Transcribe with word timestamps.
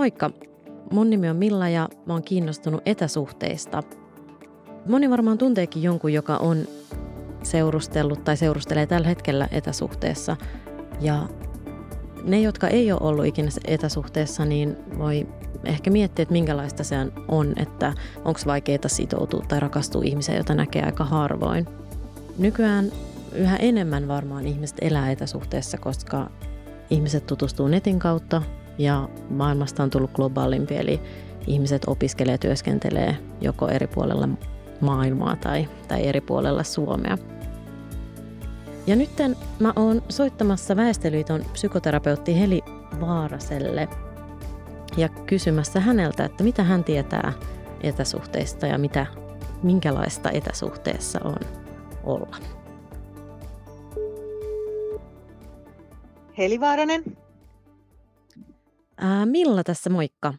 Moikka! 0.00 0.30
Mun 0.92 1.10
nimi 1.10 1.28
on 1.28 1.36
Milla 1.36 1.68
ja 1.68 1.88
mä 2.06 2.12
oon 2.12 2.22
kiinnostunut 2.22 2.82
etäsuhteista. 2.86 3.82
Moni 4.88 5.10
varmaan 5.10 5.38
tunteekin 5.38 5.82
jonkun, 5.82 6.12
joka 6.12 6.36
on 6.36 6.58
seurustellut 7.42 8.24
tai 8.24 8.36
seurustelee 8.36 8.86
tällä 8.86 9.08
hetkellä 9.08 9.48
etäsuhteessa. 9.50 10.36
Ja 11.00 11.28
ne, 12.24 12.40
jotka 12.40 12.68
ei 12.68 12.92
ole 12.92 13.00
ollut 13.02 13.26
ikinä 13.26 13.48
etäsuhteessa, 13.64 14.44
niin 14.44 14.76
voi 14.98 15.26
ehkä 15.64 15.90
miettiä, 15.90 16.22
että 16.22 16.32
minkälaista 16.32 16.84
se 16.84 16.96
on, 17.28 17.52
että 17.56 17.94
onko 18.24 18.40
vaikeaa 18.46 18.78
sitoutua 18.86 19.44
tai 19.48 19.60
rakastua 19.60 20.02
ihmiseen, 20.04 20.38
jota 20.38 20.54
näkee 20.54 20.82
aika 20.82 21.04
harvoin. 21.04 21.66
Nykyään 22.38 22.92
yhä 23.34 23.56
enemmän 23.56 24.08
varmaan 24.08 24.46
ihmiset 24.46 24.78
elää 24.80 25.10
etäsuhteessa, 25.10 25.78
koska 25.78 26.30
ihmiset 26.90 27.26
tutustuu 27.26 27.68
netin 27.68 27.98
kautta 27.98 28.42
ja 28.80 29.08
maailmasta 29.30 29.82
on 29.82 29.90
tullut 29.90 30.12
globaalimpi, 30.12 30.76
eli 30.76 31.00
ihmiset 31.46 31.82
opiskelee 31.86 32.38
työskentelee 32.38 33.16
joko 33.40 33.68
eri 33.68 33.86
puolella 33.86 34.28
maailmaa 34.80 35.36
tai, 35.36 35.68
tai 35.88 36.06
eri 36.06 36.20
puolella 36.20 36.62
Suomea. 36.62 37.18
Ja 38.86 38.96
nyt 38.96 39.10
mä 39.58 39.72
oon 39.76 40.02
soittamassa 40.08 40.76
Väestöliiton 40.76 41.44
psykoterapeutti 41.52 42.40
Heli 42.40 42.62
Vaaraselle 43.00 43.88
ja 44.96 45.08
kysymässä 45.08 45.80
häneltä, 45.80 46.24
että 46.24 46.44
mitä 46.44 46.62
hän 46.62 46.84
tietää 46.84 47.32
etäsuhteista 47.80 48.66
ja 48.66 48.78
mitä, 48.78 49.06
minkälaista 49.62 50.30
etäsuhteessa 50.30 51.20
on 51.24 51.36
olla. 52.04 52.36
Heli 56.38 56.60
Vaaranen. 56.60 57.04
Ää, 59.00 59.26
Milla 59.26 59.64
tässä 59.64 59.90
moikka. 59.90 60.34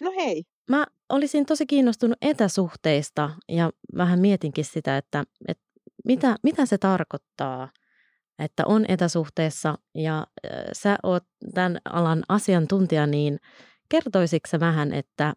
No 0.00 0.12
hei. 0.16 0.44
Mä 0.70 0.86
olisin 1.08 1.46
tosi 1.46 1.66
kiinnostunut 1.66 2.18
etäsuhteista 2.22 3.30
ja 3.48 3.70
vähän 3.96 4.18
mietinkin 4.18 4.64
sitä, 4.64 4.96
että, 4.96 5.24
että 5.48 5.64
mitä, 6.04 6.36
mitä 6.42 6.66
se 6.66 6.78
tarkoittaa, 6.78 7.68
että 8.38 8.66
on 8.66 8.84
etäsuhteessa 8.88 9.78
ja 9.94 10.26
sä 10.72 10.98
oot 11.02 11.24
tämän 11.54 11.78
alan 11.84 12.22
asiantuntija, 12.28 13.06
niin 13.06 13.38
kertoisitko 13.88 14.48
sä 14.48 14.60
vähän, 14.60 14.92
että 14.92 15.34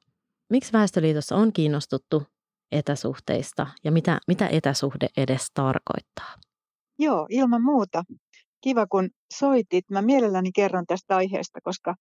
miksi 0.49 0.73
Väestöliitossa 0.73 1.35
on 1.35 1.53
kiinnostuttu 1.53 2.23
etäsuhteista 2.71 3.67
ja 3.83 3.91
mitä, 3.91 4.19
mitä 4.27 4.47
etäsuhde 4.47 5.07
edes 5.17 5.47
tarkoittaa? 5.53 6.35
Joo, 6.99 7.27
ilman 7.29 7.63
muuta. 7.63 8.03
Kiva 8.61 8.87
kun 8.87 9.09
soitit. 9.33 9.89
Mä 9.91 10.01
mielelläni 10.01 10.51
kerron 10.51 10.85
tästä 10.87 11.15
aiheesta, 11.15 11.59
koska 11.63 11.95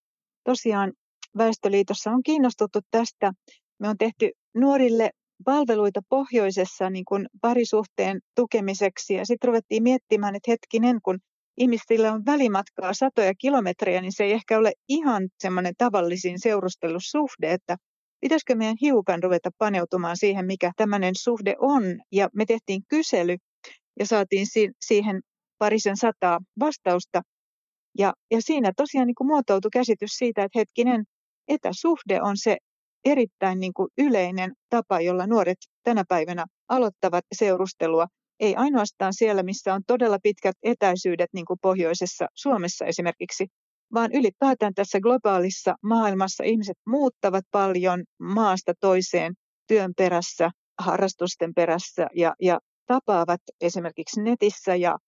tosiaan 0.45 0.93
Väestöliitossa 1.39 2.11
on 2.11 2.23
kiinnostuttu 2.23 2.81
tästä. 2.91 3.33
Me 3.79 3.89
on 3.89 3.99
tehty 3.99 4.31
nuorille 4.55 5.11
palveluita 5.45 6.01
pohjoisessa 6.09 6.91
niin 6.91 7.05
kuin 7.05 7.27
parisuhteen 7.41 8.21
tukemiseksi 8.37 9.15
ja 9.15 9.27
sitten 9.27 9.49
ruvettiin 9.49 9.83
miettimään, 9.83 10.35
että 10.35 10.51
hetkinen, 10.51 10.99
kun 11.03 11.19
ihmisillä 11.57 12.13
on 12.13 12.27
välimatkaa 12.27 12.95
satoja 12.95 13.35
kilometrejä, 13.35 14.01
niin 14.01 14.13
se 14.13 14.25
ei 14.25 14.33
ehkä 14.33 14.59
ole 14.59 14.73
ihan 14.89 15.29
semmoinen 15.39 15.75
tavallisin 15.79 16.39
seurustelussuhde, 16.39 17.53
että 17.53 17.77
pitäisikö 18.21 18.55
meidän 18.55 18.77
hiukan 18.81 19.23
ruveta 19.23 19.51
paneutumaan 19.59 20.17
siihen, 20.17 20.47
mikä 20.47 20.73
tämmöinen 20.77 21.15
suhde 21.17 21.55
on. 21.59 21.83
Ja 22.13 22.29
me 22.35 22.45
tehtiin 22.45 22.83
kysely 22.89 23.37
ja 23.99 24.07
saatiin 24.07 24.47
siihen 24.81 25.21
parisen 25.59 25.97
sataa 25.97 26.39
vastausta. 26.61 27.23
Ja, 27.99 28.13
ja 28.31 28.43
siinä 28.43 28.73
tosiaan 28.77 29.07
niin 29.07 29.15
kuin 29.15 29.29
muotoutui 29.29 29.71
käsitys 29.73 30.11
siitä, 30.11 30.45
että 30.45 30.59
hetkinen, 30.59 31.05
etäsuhde 31.49 32.23
on 32.23 32.37
se 32.37 32.57
erittäin 33.05 33.61
niin 33.61 33.73
kuin 33.75 33.89
yleinen 33.99 34.53
tapa, 34.71 35.01
jolla 35.01 35.27
nuoret 35.27 35.59
tänä 35.83 36.05
päivänä 36.09 36.47
aloittavat 36.69 37.25
seurustelua. 37.35 38.07
Ei 38.41 38.57
ainoastaan 38.57 39.15
siellä, 39.15 39.43
missä 39.43 39.75
on 39.75 39.83
todella 39.87 40.19
pitkät 40.23 40.57
etäisyydet, 40.63 41.31
niin 41.33 41.45
kuin 41.45 41.59
pohjoisessa 41.63 42.27
Suomessa 42.35 42.85
esimerkiksi, 42.85 43.47
vaan 43.95 44.11
ylipäätään 44.13 44.75
tässä 44.75 45.01
globaalissa 45.01 45.75
maailmassa 45.83 46.45
ihmiset 46.45 46.77
muuttavat 46.87 47.45
paljon 47.51 48.05
maasta 48.21 48.73
toiseen 48.81 49.35
työn 49.69 49.93
perässä, 49.97 50.51
harrastusten 50.79 51.55
perässä 51.55 52.07
ja, 52.15 52.35
ja 52.43 52.59
tapaavat 52.87 53.41
esimerkiksi 53.61 54.23
netissä 54.23 54.77
ja 54.77 54.99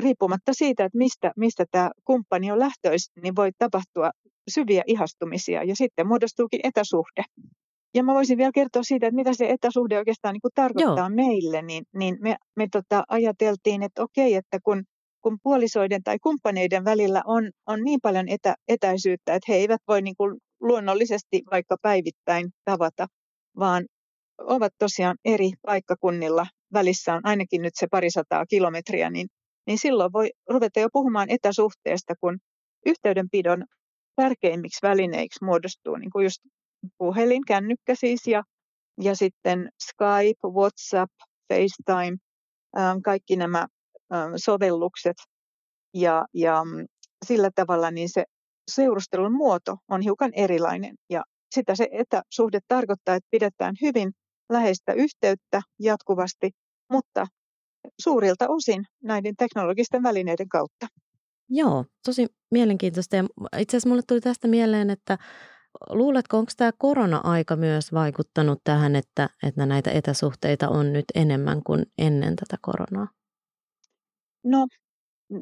riippumatta 0.00 0.52
siitä, 0.54 0.84
että 0.84 0.98
mistä, 0.98 1.32
mistä 1.36 1.64
tämä 1.70 1.90
kumppani 2.04 2.52
on 2.52 2.58
lähtöisin, 2.58 3.12
niin 3.22 3.36
voi 3.36 3.50
tapahtua 3.58 4.10
syviä 4.50 4.82
ihastumisia 4.86 5.64
ja 5.64 5.76
sitten 5.76 6.06
muodostuukin 6.06 6.60
etäsuhde. 6.64 7.22
Ja 7.94 8.04
mä 8.04 8.14
voisin 8.14 8.38
vielä 8.38 8.50
kertoa 8.54 8.82
siitä, 8.82 9.06
että 9.06 9.16
mitä 9.16 9.32
se 9.34 9.48
etäsuhde 9.48 9.98
oikeastaan 9.98 10.32
niin 10.32 10.40
kuin 10.40 10.52
tarkoittaa 10.54 11.08
Joo. 11.08 11.16
meille, 11.16 11.62
niin, 11.62 11.84
niin 11.94 12.16
me, 12.20 12.36
me 12.56 12.66
tota 12.72 13.04
ajateltiin, 13.08 13.82
että 13.82 14.02
okei, 14.02 14.34
että 14.34 14.58
kun, 14.64 14.82
kun 15.22 15.38
puolisoiden 15.42 16.02
tai 16.02 16.18
kumppaneiden 16.18 16.84
välillä 16.84 17.22
on, 17.26 17.50
on 17.66 17.84
niin 17.84 17.98
paljon 18.02 18.28
etä, 18.28 18.54
etäisyyttä, 18.68 19.34
että 19.34 19.52
he 19.52 19.56
eivät 19.56 19.80
voi 19.88 20.02
niin 20.02 20.16
kuin 20.16 20.36
luonnollisesti 20.60 21.42
vaikka 21.50 21.76
päivittäin 21.82 22.50
tavata, 22.64 23.06
vaan 23.58 23.84
ovat 24.38 24.72
tosiaan 24.78 25.16
eri 25.24 25.50
paikkakunnilla, 25.66 26.46
välissä 26.72 27.14
on 27.14 27.20
ainakin 27.24 27.62
nyt 27.62 27.74
se 27.74 27.86
parisataa 27.90 28.46
kilometriä, 28.46 29.10
niin 29.10 29.28
niin 29.66 29.78
silloin 29.78 30.12
voi 30.12 30.30
ruveta 30.50 30.80
jo 30.80 30.88
puhumaan 30.92 31.30
etäsuhteesta, 31.30 32.14
kun 32.20 32.38
yhteydenpidon 32.86 33.64
tärkeimmiksi 34.16 34.78
välineiksi 34.82 35.44
muodostuu 35.44 35.96
niin 35.96 36.10
kuin 36.10 36.24
just 36.24 36.40
puhelin, 36.98 37.44
kännykkä 37.46 37.94
siis, 37.94 38.26
ja, 38.26 38.42
ja 39.00 39.16
sitten 39.16 39.68
Skype, 39.82 40.48
WhatsApp, 40.48 41.12
FaceTime, 41.48 42.16
ähm, 42.78 42.98
kaikki 43.04 43.36
nämä 43.36 43.66
ähm, 44.14 44.32
sovellukset. 44.36 45.16
Ja, 45.94 46.24
ja 46.34 46.64
mm, 46.64 46.86
sillä 47.26 47.50
tavalla 47.54 47.90
niin 47.90 48.08
se 48.08 48.24
seurustelun 48.70 49.32
muoto 49.32 49.76
on 49.88 50.00
hiukan 50.00 50.30
erilainen. 50.34 50.94
Ja 51.10 51.22
sitä 51.54 51.74
se 51.74 51.88
etäsuhde 51.92 52.58
tarkoittaa, 52.68 53.14
että 53.14 53.28
pidetään 53.30 53.74
hyvin 53.82 54.12
läheistä 54.52 54.92
yhteyttä 54.92 55.60
jatkuvasti, 55.80 56.50
mutta 56.92 57.26
suurilta 58.00 58.46
osin 58.48 58.84
näiden 59.02 59.36
teknologisten 59.38 60.02
välineiden 60.02 60.48
kautta. 60.48 60.86
Joo, 61.48 61.84
tosi 62.04 62.26
mielenkiintoista. 62.50 63.16
Ja 63.16 63.24
itse 63.58 63.76
asiassa 63.76 63.88
mulle 63.88 64.02
tuli 64.06 64.20
tästä 64.20 64.48
mieleen, 64.48 64.90
että 64.90 65.18
luuletko, 65.90 66.38
onko 66.38 66.52
tämä 66.56 66.70
korona-aika 66.78 67.56
myös 67.56 67.92
vaikuttanut 67.92 68.60
tähän, 68.64 68.96
että, 68.96 69.28
että 69.42 69.66
näitä 69.66 69.90
etäsuhteita 69.90 70.68
on 70.68 70.92
nyt 70.92 71.04
enemmän 71.14 71.62
kuin 71.62 71.86
ennen 71.98 72.36
tätä 72.36 72.56
koronaa? 72.60 73.08
No, 74.44 74.66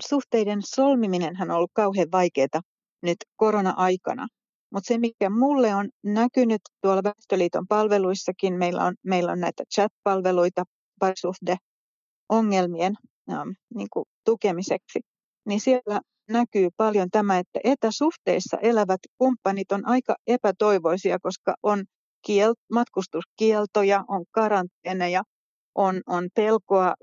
suhteiden 0.08 0.58
solmiminen 0.62 1.42
on 1.42 1.50
ollut 1.50 1.70
kauhean 1.74 2.08
vaikeaa 2.12 2.60
nyt 3.02 3.16
korona-aikana. 3.36 4.26
Mutta 4.72 4.88
se, 4.88 4.98
mikä 4.98 5.30
mulle 5.30 5.74
on 5.74 5.88
näkynyt 6.04 6.60
tuolla 6.82 7.02
Väestöliiton 7.02 7.66
palveluissakin, 7.68 8.54
meillä 8.54 8.84
on, 8.84 8.94
meillä 9.02 9.32
on 9.32 9.40
näitä 9.40 9.64
chat-palveluita, 9.74 10.64
parisuhde 11.00 11.56
ongelmien 12.32 12.94
ähm, 13.32 13.48
niin 13.74 13.88
kuin 13.92 14.04
tukemiseksi, 14.24 15.00
niin 15.46 15.60
siellä 15.60 16.00
näkyy 16.28 16.68
paljon 16.76 17.08
tämä, 17.10 17.38
että 17.38 17.60
etäsuhteissa 17.64 18.56
elävät 18.62 19.00
kumppanit 19.18 19.72
on 19.72 19.86
aika 19.86 20.14
epätoivoisia, 20.26 21.18
koska 21.18 21.54
on 21.62 21.84
kiel, 22.26 22.54
matkustuskieltoja, 22.72 24.04
on 24.08 24.24
karanteeneja, 24.30 25.22
on, 25.74 26.00
on 26.06 26.28
pelkoa 26.34 26.94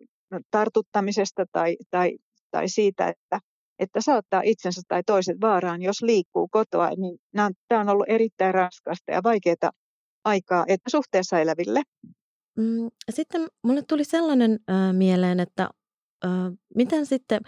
tartuttamisesta 0.51 1.45
tai, 1.51 1.77
tai, 1.91 2.17
tai 2.51 2.69
siitä, 2.69 3.07
että, 3.07 3.39
että 3.79 4.01
saattaa 4.01 4.41
itsensä 4.43 4.81
tai 4.87 5.03
toiset 5.05 5.37
vaaraan, 5.41 5.81
jos 5.81 6.01
liikkuu 6.01 6.47
kotoa. 6.51 6.89
Niin 6.89 7.17
tämä 7.67 7.81
on 7.81 7.89
ollut 7.89 8.09
erittäin 8.09 8.53
raskasta 8.53 9.11
ja 9.11 9.23
vaikeaa 9.23 9.71
aikaa 10.25 10.65
etäsuhteessa 10.67 11.39
eläville. 11.39 11.81
Mm, 12.57 12.89
sitten 13.09 13.47
mulle 13.63 13.81
tuli 13.81 14.03
sellainen 14.03 14.59
äh, 14.69 14.93
mieleen, 14.93 15.39
että 15.39 15.69
miten 16.75 17.05
sitten, 17.05 17.41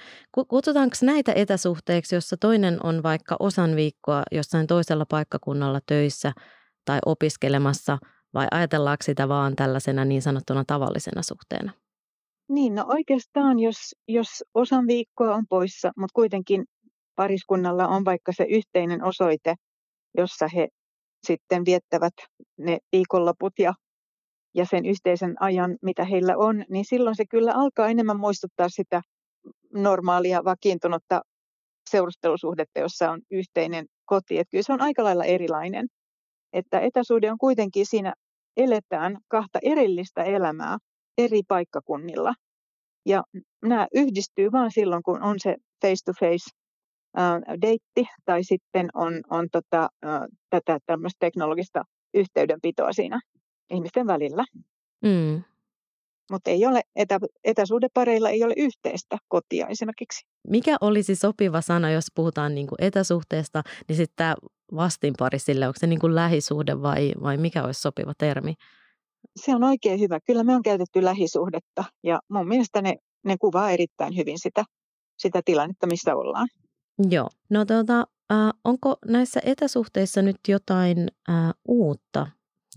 kutsutaanko 0.47 0.95
näitä 1.01 1.33
etäsuhteiksi, 1.33 2.15
jossa 2.15 2.37
toinen 2.37 2.85
on 2.85 3.03
vaikka 3.03 3.35
osan 3.39 3.75
viikkoa 3.75 4.23
jossain 4.31 4.67
toisella 4.67 5.05
paikkakunnalla 5.09 5.79
töissä 5.85 6.31
tai 6.85 6.99
opiskelemassa, 7.05 7.97
vai 8.33 8.47
ajatellaanko 8.51 9.03
sitä 9.03 9.27
vaan 9.27 9.55
tällaisena 9.55 10.05
niin 10.05 10.21
sanottuna 10.21 10.63
tavallisena 10.67 11.21
suhteena? 11.21 11.71
Niin, 12.49 12.75
no 12.75 12.85
oikeastaan 12.87 13.59
jos, 13.59 13.95
jos 14.07 14.43
osan 14.53 14.87
viikkoa 14.87 15.35
on 15.35 15.43
poissa, 15.49 15.91
mutta 15.97 16.13
kuitenkin 16.13 16.65
pariskunnalla 17.15 17.87
on 17.87 18.05
vaikka 18.05 18.31
se 18.31 18.43
yhteinen 18.43 19.03
osoite, 19.03 19.55
jossa 20.17 20.47
he 20.47 20.67
sitten 21.27 21.65
viettävät 21.65 22.13
ne 22.57 22.77
viikonloput 22.91 23.53
ja 23.59 23.73
ja 24.53 24.65
sen 24.65 24.85
yhteisen 24.85 25.35
ajan, 25.39 25.77
mitä 25.81 26.05
heillä 26.05 26.37
on, 26.37 26.65
niin 26.69 26.85
silloin 26.85 27.15
se 27.15 27.25
kyllä 27.25 27.53
alkaa 27.55 27.87
enemmän 27.87 28.19
muistuttaa 28.19 28.69
sitä 28.69 29.01
normaalia 29.73 30.43
vakiintunutta 30.43 31.21
seurustelusuhdetta, 31.89 32.79
jossa 32.79 33.11
on 33.11 33.21
yhteinen 33.31 33.85
koti. 34.05 34.37
Että 34.37 34.51
kyllä 34.51 34.63
se 34.63 34.73
on 34.73 34.81
aika 34.81 35.03
lailla 35.03 35.23
erilainen. 35.23 35.87
Että 36.53 36.79
etäsuhde 36.79 37.31
on 37.31 37.37
kuitenkin 37.37 37.85
siinä 37.85 38.13
eletään 38.57 39.17
kahta 39.27 39.59
erillistä 39.63 40.23
elämää 40.23 40.77
eri 41.17 41.41
paikkakunnilla. 41.47 42.33
Ja 43.05 43.23
nämä 43.61 43.87
yhdistyy 43.93 44.51
vain 44.51 44.71
silloin, 44.71 45.03
kun 45.03 45.23
on 45.23 45.35
se 45.39 45.55
face-to-face 45.81 46.49
deitti 47.61 48.05
tai 48.25 48.43
sitten 48.43 48.89
on, 48.93 49.13
on 49.29 49.47
tota, 49.51 49.89
tätä 50.49 50.79
tämmöistä 50.85 51.17
teknologista 51.19 51.83
yhteydenpitoa 52.13 52.93
siinä 52.93 53.19
ihmisten 53.71 54.07
välillä. 54.07 54.43
Mm. 55.05 55.43
Mutta 56.31 56.51
ei 56.51 56.65
ole, 56.65 56.81
etä, 56.95 57.19
etäsuhdepareilla 57.43 58.29
ei 58.29 58.43
ole 58.43 58.53
yhteistä 58.57 59.17
kotia 59.27 59.67
esimerkiksi. 59.67 60.25
Mikä 60.47 60.77
olisi 60.81 61.15
sopiva 61.15 61.61
sana, 61.61 61.91
jos 61.91 62.05
puhutaan 62.15 62.55
niin 62.55 62.67
kuin 62.67 62.83
etäsuhteesta, 62.83 63.63
niin 63.87 63.95
sitten 63.95 64.15
tämä 64.15 64.35
vastinpari 64.75 65.39
sille, 65.39 65.67
onko 65.67 65.79
se 65.79 65.87
niin 65.87 65.99
kuin 65.99 66.15
lähisuhde 66.15 66.81
vai, 66.81 67.11
vai 67.21 67.37
mikä 67.37 67.63
olisi 67.63 67.81
sopiva 67.81 68.13
termi? 68.17 68.53
Se 69.35 69.55
on 69.55 69.63
oikein 69.63 69.99
hyvä. 69.99 70.19
Kyllä 70.27 70.43
me 70.43 70.55
on 70.55 70.63
käytetty 70.63 71.03
lähisuhdetta 71.03 71.83
ja 72.03 72.19
mun 72.29 72.47
mielestä 72.47 72.81
ne, 72.81 72.95
ne 73.25 73.35
kuvaa 73.37 73.71
erittäin 73.71 74.17
hyvin 74.17 74.39
sitä, 74.39 74.63
sitä 75.17 75.41
tilannetta, 75.45 75.87
missä 75.87 76.15
ollaan. 76.15 76.47
Joo. 77.09 77.29
No 77.49 77.65
tuota, 77.65 77.99
äh, 78.31 78.37
onko 78.63 78.95
näissä 79.05 79.41
etäsuhteissa 79.45 80.21
nyt 80.21 80.37
jotain 80.47 81.07
äh, 81.29 81.35
uutta 81.67 82.27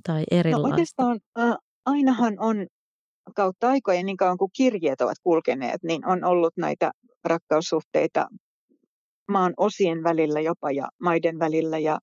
tai 0.07 0.25
erilaista? 0.31 0.69
No 0.69 0.73
oikeastaan 0.73 1.21
äh, 1.39 1.57
ainahan 1.87 2.37
on 2.39 2.67
kautta 3.37 3.69
aikojen, 3.69 4.07
niin 4.07 4.17
kauan 4.17 4.39
kuin 4.39 4.51
kirjeet 4.57 5.01
ovat 5.01 5.19
kulkeneet, 5.23 5.83
niin 5.83 6.07
on 6.07 6.25
ollut 6.25 6.57
näitä 6.57 6.93
rakkaussuhteita 7.25 8.29
maan 9.29 9.55
osien 9.57 10.03
välillä 10.03 10.41
jopa 10.41 10.71
ja 10.71 10.89
maiden 11.01 11.39
välillä 11.39 11.79
ja 11.79 11.99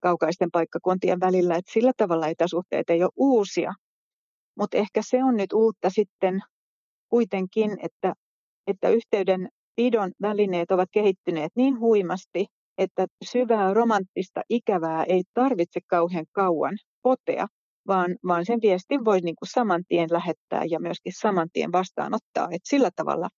kaukaisten 0.00 0.48
paikkakuntien 0.52 1.20
välillä. 1.20 1.56
Että 1.56 1.72
sillä 1.72 1.92
tavalla 1.96 2.28
etäsuhteet 2.28 2.90
ei 2.90 3.02
ole 3.02 3.10
uusia. 3.16 3.72
Mutta 4.58 4.76
ehkä 4.76 5.00
se 5.04 5.24
on 5.24 5.36
nyt 5.36 5.52
uutta 5.52 5.90
sitten 5.90 6.40
kuitenkin, 7.08 7.70
että, 7.82 8.14
että 8.66 8.88
yhteyden 8.88 9.48
pidon 9.76 10.12
välineet 10.22 10.70
ovat 10.70 10.88
kehittyneet 10.92 11.52
niin 11.56 11.80
huimasti, 11.80 12.46
että 12.78 13.06
syvää 13.24 13.74
romanttista 13.74 14.42
ikävää 14.48 15.04
ei 15.04 15.22
tarvitse 15.34 15.80
kauhean 15.86 16.26
kauan 16.32 16.78
potea, 17.06 17.46
vaan, 17.86 18.16
vaan 18.26 18.46
sen 18.46 18.58
viestin 18.62 19.04
voi 19.04 19.20
niin 19.20 19.36
kuin 19.36 19.48
saman 19.48 19.82
tien 19.88 20.08
lähettää 20.12 20.64
ja 20.70 20.80
myöskin 20.80 21.12
saman 21.20 21.48
tien 21.52 21.72
vastaanottaa. 21.72 22.48
Et 22.50 22.62
sillä 22.64 22.90
tavalla 22.96 23.28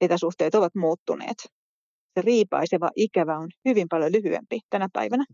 etäsuhteet 0.00 0.54
ovat 0.54 0.74
muuttuneet. 0.74 1.38
Se 2.14 2.22
riipaiseva 2.22 2.90
ikävä 2.96 3.38
on 3.38 3.48
hyvin 3.68 3.86
paljon 3.88 4.12
lyhyempi 4.12 4.60
tänä 4.70 4.88
päivänä. 4.92 5.24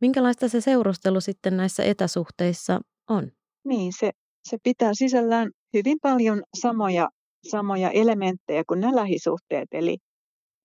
Minkälaista 0.00 0.48
se 0.48 0.60
seurustelu 0.60 1.20
sitten 1.20 1.56
näissä 1.56 1.84
etäsuhteissa 1.84 2.80
on? 3.10 3.32
Niin, 3.64 3.92
se, 3.98 4.10
se 4.48 4.56
pitää 4.62 4.90
sisällään 4.94 5.50
hyvin 5.72 5.98
paljon 6.02 6.42
samoja, 6.60 7.08
samoja 7.50 7.90
elementtejä 7.90 8.62
kuin 8.68 8.80
nämä 8.80 8.96
lähisuhteet. 8.96 9.68
Eli, 9.72 9.96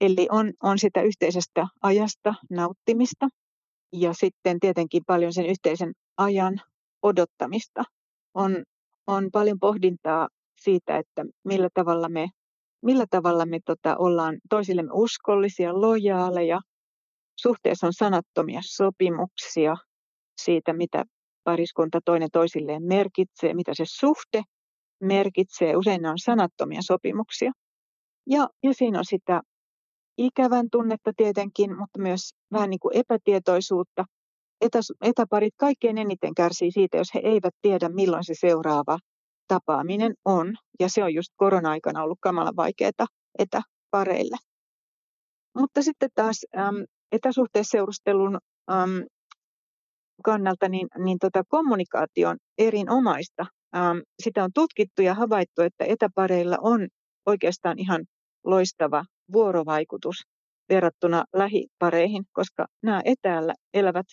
eli 0.01 0.27
on, 0.31 0.53
on 0.63 0.79
sitä 0.79 1.01
yhteisestä 1.01 1.67
ajasta 1.81 2.33
nauttimista 2.49 3.27
ja 3.93 4.13
sitten 4.13 4.59
tietenkin 4.59 5.03
paljon 5.07 5.33
sen 5.33 5.45
yhteisen 5.45 5.91
ajan 6.19 6.61
odottamista. 7.01 7.83
On, 8.33 8.63
on 9.07 9.29
paljon 9.31 9.59
pohdintaa 9.59 10.27
siitä, 10.61 10.97
että 10.97 11.25
millä 11.43 11.69
tavalla 11.73 12.09
me, 12.09 12.29
millä 12.81 13.05
tavalla 13.09 13.45
me 13.45 13.59
tota, 13.65 13.95
ollaan 13.97 14.37
toisillemme 14.49 14.91
uskollisia, 14.93 15.81
lojaaleja. 15.81 16.61
Suhteessa 17.35 17.87
on 17.87 17.93
sanattomia 17.93 18.59
sopimuksia 18.63 19.75
siitä, 20.41 20.73
mitä 20.73 21.03
pariskunta 21.43 21.99
toinen 22.05 22.29
toisilleen 22.31 22.83
merkitsee, 22.83 23.53
mitä 23.53 23.71
se 23.73 23.83
suhde 23.87 24.43
merkitsee. 25.03 25.75
Usein 25.75 26.01
ne 26.01 26.09
on 26.09 26.19
sanattomia 26.19 26.81
sopimuksia. 26.81 27.51
Ja, 28.29 28.47
ja 28.63 28.73
siinä 28.73 28.99
on 28.99 29.05
sitä 29.05 29.41
ikävän 30.17 30.67
tunnetta 30.71 31.11
tietenkin, 31.17 31.77
mutta 31.77 31.99
myös 32.01 32.29
vähän 32.51 32.69
niin 32.69 32.79
kuin 32.79 32.97
epätietoisuutta– 32.97 34.05
etä, 34.61 34.79
etäparit 35.01 35.53
kaikkein 35.57 35.97
eniten 35.97 36.35
kärsii 36.35 36.71
siitä, 36.71 36.97
jos 36.97 37.13
he 37.13 37.21
eivät 37.23 37.53
tiedä, 37.61 37.89
milloin 37.89 38.23
se 38.23 38.33
seuraava 38.39 38.97
tapaaminen 39.47 40.13
on. 40.25 40.55
Ja 40.79 40.89
se 40.89 41.03
on 41.03 41.13
just 41.13 41.29
korona-aikana 41.35 42.03
ollut 42.03 42.17
kamalan 42.21 42.55
vaikeaa 42.55 43.07
etäpareille. 43.39 44.37
Mutta 45.55 45.81
sitten 45.81 46.09
taas 46.15 46.45
äm, 46.57 46.85
etäsuhteisseurustelun 47.11 48.39
äm, 48.71 49.05
kannalta 50.23 50.69
niin, 50.69 50.87
niin 50.97 51.17
tota, 51.19 51.43
kommunikaatio 51.47 52.29
on 52.29 52.37
erinomaista. 52.57 53.45
Äm, 53.75 54.01
sitä 54.23 54.43
on 54.43 54.49
tutkittu 54.53 55.01
ja 55.01 55.13
havaittu, 55.13 55.61
että 55.61 55.85
etäpareilla 55.85 56.57
on 56.61 56.87
oikeastaan 57.25 57.79
ihan 57.79 58.05
loistava 58.45 59.03
vuorovaikutus 59.33 60.15
verrattuna 60.69 61.23
lähipareihin, 61.35 62.23
koska 62.33 62.65
nämä 62.83 63.01
etäällä 63.05 63.53
elävät 63.73 64.05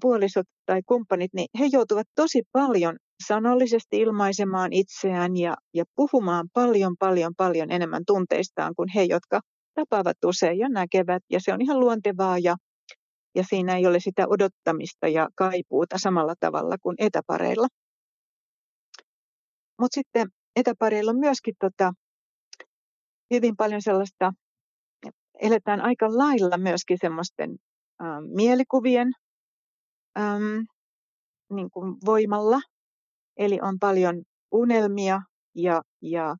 puolisot 0.00 0.46
tai 0.66 0.80
kumppanit, 0.86 1.34
niin 1.34 1.48
he 1.58 1.68
joutuvat 1.72 2.06
tosi 2.14 2.42
paljon 2.52 2.96
sanallisesti 3.26 4.00
ilmaisemaan 4.00 4.72
itseään 4.72 5.36
ja, 5.36 5.56
ja 5.74 5.84
puhumaan 5.96 6.48
paljon, 6.52 6.94
paljon, 6.98 7.32
paljon 7.36 7.70
enemmän 7.70 8.02
tunteistaan 8.06 8.74
kuin 8.74 8.88
he, 8.94 9.02
jotka 9.02 9.40
tapaavat 9.74 10.16
usein 10.24 10.58
ja 10.58 10.68
näkevät. 10.68 11.22
Ja 11.30 11.40
se 11.40 11.52
on 11.52 11.62
ihan 11.62 11.80
luontevaa 11.80 12.38
ja, 12.38 12.56
ja 13.34 13.44
siinä 13.48 13.76
ei 13.76 13.86
ole 13.86 14.00
sitä 14.00 14.26
odottamista 14.28 15.08
ja 15.08 15.28
kaipuuta 15.34 15.98
samalla 15.98 16.34
tavalla 16.40 16.76
kuin 16.82 16.96
etäpareilla. 16.98 17.66
Mutta 19.80 19.94
sitten 19.94 20.28
etäpareilla 20.56 21.10
on 21.10 21.18
myöskin 21.18 21.54
tota, 21.60 21.92
hyvin 23.34 23.56
paljon 23.56 23.82
sellaista, 23.82 24.32
eletään 25.40 25.80
aika 25.80 26.06
lailla 26.18 26.58
myöskin 26.58 26.98
semmoisten 27.00 27.56
mielikuvien 28.34 29.12
äm, 30.18 30.66
niin 31.52 31.70
kuin 31.70 31.96
voimalla. 32.04 32.60
Eli 33.36 33.58
on 33.62 33.78
paljon 33.78 34.22
unelmia 34.52 35.20
ja, 35.54 35.82
ja 36.02 36.36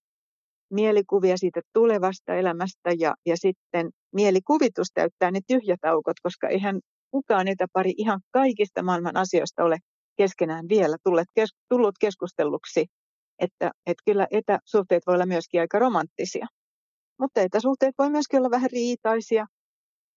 mielikuvia 0.70 1.36
siitä 1.36 1.60
tulevasta 1.72 2.34
elämästä 2.34 2.90
ja, 2.98 3.14
ja 3.26 3.36
sitten 3.36 3.90
mielikuvitus 4.14 4.86
täyttää 4.94 5.30
ne 5.30 5.40
tyhjät 5.46 5.84
aukot, 5.84 6.16
koska 6.22 6.48
eihän 6.48 6.80
kukaan 7.10 7.48
etäpari 7.48 7.92
ihan 7.96 8.20
kaikista 8.32 8.82
maailman 8.82 9.16
asioista 9.16 9.64
ole 9.64 9.78
keskenään 10.16 10.68
vielä 10.68 10.96
tullut, 11.04 11.24
kes, 11.34 11.50
tullut 11.68 11.94
keskustelluksi, 12.00 12.86
että, 13.38 13.70
että 13.86 14.02
kyllä 14.04 14.26
etäsuhteet 14.30 15.02
voi 15.06 15.14
olla 15.14 15.26
myöskin 15.26 15.60
aika 15.60 15.78
romanttisia. 15.78 16.46
Mutta 17.20 17.40
etäsuhteet 17.40 17.94
voi 17.98 18.10
myöskin 18.10 18.38
olla 18.38 18.50
vähän 18.50 18.70
riitaisia 18.72 19.46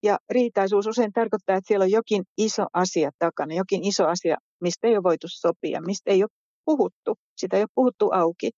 ja 0.02 0.18
riitaisuus 0.30 0.86
usein 0.86 1.12
tarkoittaa, 1.12 1.56
että 1.56 1.68
siellä 1.68 1.84
on 1.84 1.90
jokin 1.90 2.22
iso 2.38 2.66
asia 2.72 3.10
takana, 3.18 3.54
jokin 3.54 3.84
iso 3.84 4.06
asia, 4.06 4.36
mistä 4.60 4.88
ei 4.88 4.94
ole 4.96 5.02
voitu 5.02 5.26
sopia, 5.30 5.80
mistä 5.86 6.10
ei 6.10 6.22
ole 6.22 6.30
puhuttu, 6.64 7.14
sitä 7.36 7.56
ei 7.56 7.62
ole 7.62 7.68
puhuttu 7.74 8.10
auki, 8.12 8.50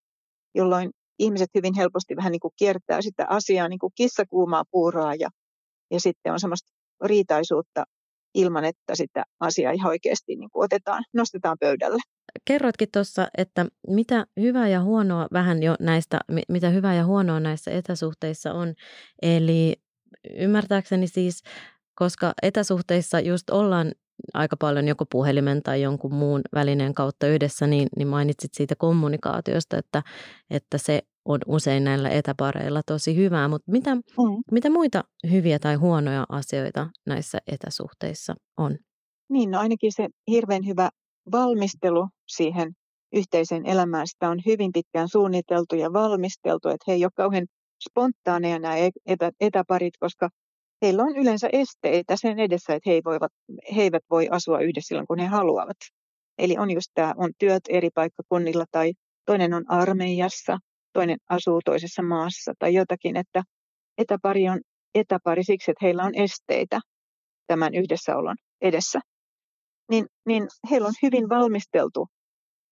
jolloin 0.54 0.90
ihmiset 1.18 1.50
hyvin 1.54 1.74
helposti 1.74 2.16
vähän 2.16 2.32
niin 2.32 2.40
kuin 2.40 2.52
kiertää 2.58 3.02
sitä 3.02 3.26
asiaa 3.28 3.68
niin 3.68 3.78
kuin 3.78 3.92
kissa 3.94 4.24
kuumaa 4.30 4.64
puuroa 4.70 5.14
ja, 5.14 5.28
ja 5.90 6.00
sitten 6.00 6.32
on 6.32 6.40
semmoista 6.40 6.72
riitaisuutta 7.04 7.84
ilman, 8.34 8.64
että 8.64 8.94
sitä 8.94 9.24
asiaa 9.40 9.72
ihan 9.72 9.90
oikeasti 9.90 10.36
niin 10.36 10.50
kuin 10.52 10.64
otetaan, 10.64 11.04
nostetaan 11.14 11.56
pöydälle. 11.60 12.02
Kerroitkin 12.44 12.88
tuossa, 12.92 13.28
että 13.38 13.66
mitä 13.88 14.26
hyvää 14.40 14.68
ja 14.68 14.82
huonoa 14.82 15.26
vähän 15.32 15.62
jo 15.62 15.74
näistä, 15.80 16.20
mitä 16.48 16.70
hyvää 16.70 16.94
ja 16.94 17.06
huonoa 17.06 17.40
näissä 17.40 17.70
etäsuhteissa 17.70 18.52
on. 18.52 18.74
Eli 19.22 19.76
ymmärtääkseni 20.30 21.06
siis, 21.06 21.42
koska 21.94 22.32
etäsuhteissa 22.42 23.20
just 23.20 23.50
ollaan 23.50 23.92
aika 24.34 24.56
paljon 24.56 24.88
joko 24.88 25.04
puhelimen 25.12 25.62
tai 25.62 25.82
jonkun 25.82 26.14
muun 26.14 26.40
välineen 26.54 26.94
kautta 26.94 27.26
yhdessä, 27.26 27.66
niin, 27.66 27.88
niin 27.96 28.08
mainitsit 28.08 28.54
siitä 28.54 28.74
kommunikaatiosta, 28.78 29.78
että, 29.78 30.02
että 30.50 30.78
se 30.78 31.02
on 31.24 31.40
usein 31.46 31.84
näillä 31.84 32.10
etäpareilla 32.10 32.82
tosi 32.86 33.16
hyvää. 33.16 33.48
Mutta 33.48 33.72
mitä, 33.72 33.94
mm. 33.94 34.02
mitä 34.50 34.70
muita 34.70 35.04
hyviä 35.30 35.58
tai 35.58 35.74
huonoja 35.74 36.26
asioita 36.28 36.88
näissä 37.06 37.38
etäsuhteissa 37.46 38.34
on? 38.56 38.78
Niin, 39.30 39.50
no 39.50 39.58
ainakin 39.58 39.92
se 39.92 40.08
hirveän 40.30 40.66
hyvä 40.66 40.90
valmistelu 41.32 42.08
siihen 42.28 42.72
yhteiseen 43.12 43.66
elämään. 43.66 44.06
Sitä 44.06 44.28
on 44.30 44.38
hyvin 44.46 44.72
pitkään 44.72 45.08
suunniteltu 45.08 45.76
ja 45.76 45.92
valmisteltu, 45.92 46.68
että 46.68 46.84
he 46.88 46.92
ei 46.92 47.04
ole 47.04 47.12
kauhean 47.14 47.46
spontaaneja 47.90 48.58
nämä 48.58 48.74
etä, 49.06 49.30
etäparit, 49.40 49.94
koska 50.00 50.28
heillä 50.82 51.02
on 51.02 51.16
yleensä 51.16 51.48
esteitä 51.52 52.16
sen 52.16 52.38
edessä, 52.38 52.74
että 52.74 52.90
he, 52.90 53.00
voivat, 53.04 53.32
he 53.76 53.82
eivät 53.82 54.02
voi 54.10 54.28
asua 54.30 54.60
yhdessä 54.60 54.88
silloin, 54.88 55.06
kun 55.06 55.18
he 55.18 55.26
haluavat. 55.26 55.76
Eli 56.38 56.58
on 56.58 56.70
just 56.70 56.90
tämä, 56.94 57.14
on 57.16 57.32
työt 57.38 57.62
eri 57.68 57.90
paikkakunnilla 57.94 58.64
tai 58.70 58.92
toinen 59.26 59.54
on 59.54 59.70
armeijassa, 59.70 60.58
toinen 60.92 61.18
asuu 61.28 61.60
toisessa 61.64 62.02
maassa 62.02 62.52
tai 62.58 62.74
jotakin, 62.74 63.16
että 63.16 63.42
etäpari 63.98 64.48
on 64.48 64.60
etäpari 64.94 65.44
siksi, 65.44 65.70
että 65.70 65.86
heillä 65.86 66.04
on 66.04 66.14
esteitä. 66.14 66.80
tämän 67.46 67.74
yhdessäolon 67.74 68.36
edessä, 68.60 69.00
niin, 69.90 70.06
niin 70.26 70.48
heillä 70.70 70.88
on 70.88 70.94
hyvin 71.02 71.28
valmisteltu, 71.28 72.08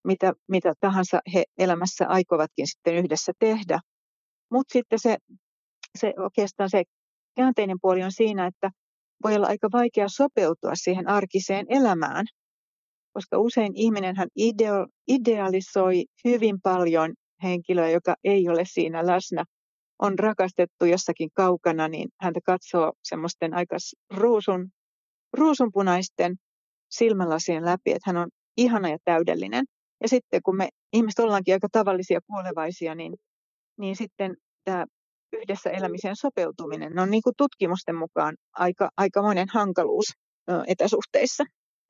mitä, 0.04 0.32
mitä 0.48 0.72
tahansa 0.80 1.20
he 1.34 1.44
elämässä 1.58 2.06
aikovatkin 2.08 2.66
sitten 2.66 2.94
yhdessä 2.94 3.32
tehdä. 3.38 3.80
Mutta 4.50 4.72
sitten 4.72 4.98
se, 4.98 5.16
se 5.98 6.14
oikeastaan 6.18 6.70
se 6.70 6.82
käänteinen 7.36 7.76
puoli 7.82 8.02
on 8.02 8.12
siinä, 8.12 8.46
että 8.46 8.70
voi 9.24 9.36
olla 9.36 9.46
aika 9.46 9.68
vaikea 9.72 10.08
sopeutua 10.08 10.74
siihen 10.74 11.08
arkiseen 11.08 11.66
elämään, 11.68 12.26
koska 13.12 13.38
usein 13.38 13.72
ihminenhän 13.74 14.28
ideo, 14.36 14.86
idealisoi 15.08 16.04
hyvin 16.24 16.60
paljon 16.62 17.14
henkilöä, 17.42 17.90
joka 17.90 18.14
ei 18.24 18.48
ole 18.48 18.62
siinä 18.64 19.06
läsnä, 19.06 19.44
on 19.98 20.18
rakastettu 20.18 20.84
jossakin 20.84 21.28
kaukana, 21.34 21.88
niin 21.88 22.08
häntä 22.20 22.40
katsoo 22.44 22.92
semmoisten 23.04 23.54
aika 23.54 23.76
ruusun, 24.14 24.68
ruusunpunaisten 25.32 26.36
silmälasien 26.90 27.64
läpi, 27.64 27.90
että 27.90 28.06
hän 28.06 28.16
on 28.16 28.28
ihana 28.56 28.88
ja 28.88 28.98
täydellinen. 29.04 29.64
Ja 30.02 30.08
sitten 30.08 30.40
kun 30.44 30.56
me 30.56 30.68
ihmiset 30.92 31.18
ollaankin 31.18 31.54
aika 31.54 31.68
tavallisia 31.72 32.20
kuolevaisia, 32.26 32.94
niin, 32.94 33.14
niin 33.80 33.96
sitten 33.96 34.36
tämä 34.64 34.84
yhdessä 35.32 35.70
elämiseen 35.70 36.16
sopeutuminen 36.16 36.98
on 36.98 37.10
niin 37.10 37.22
kuin 37.22 37.34
tutkimusten 37.36 37.96
mukaan 37.96 38.36
aika, 38.52 38.90
aikamoinen 38.96 39.48
hankaluus 39.48 40.06
etäsuhteissa. 40.66 41.44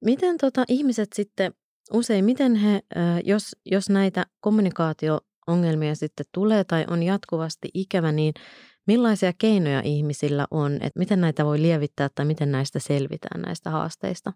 Miten 0.04 0.37
tota, 0.38 0.64
ihmiset 0.68 1.09
sitten 1.12 1.52
usein, 1.92 2.25
miten 2.25 2.54
he, 2.54 2.80
jos, 3.25 3.56
jos 3.66 3.90
näitä 3.90 4.26
kommunikaatio-ongelmia 4.40 5.94
sitten 5.94 6.26
tulee 6.35 6.64
tai 6.64 6.85
on 6.90 7.02
jatkuvasti 7.02 7.68
ikävä, 7.75 8.12
niin 8.12 8.35
millaisia 8.87 9.32
keinoja 9.38 9.82
ihmisillä 9.85 10.47
on, 10.50 10.73
että 10.73 10.99
miten 10.99 11.20
näitä 11.20 11.44
voi 11.44 11.62
lievittää 11.62 12.09
tai 12.14 12.25
miten 12.25 12.52
näistä 12.52 12.78
selvitään 12.78 13.42
näistä 13.42 13.70
haasteista? 13.70 14.32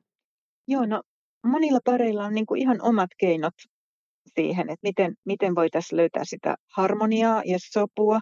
Joo, 0.68 0.86
no 0.86 1.02
monilla 1.46 1.80
pareilla 1.84 2.24
on 2.24 2.34
niin 2.34 2.46
kuin 2.46 2.60
ihan 2.60 2.78
omat 2.82 3.10
keinot 3.18 3.54
siihen, 4.34 4.70
että 4.70 4.82
miten, 4.82 5.14
miten 5.24 5.54
voitaisiin 5.54 5.96
löytää 5.96 6.22
sitä 6.24 6.56
harmoniaa 6.76 7.42
ja 7.46 7.58
sopua 7.72 8.20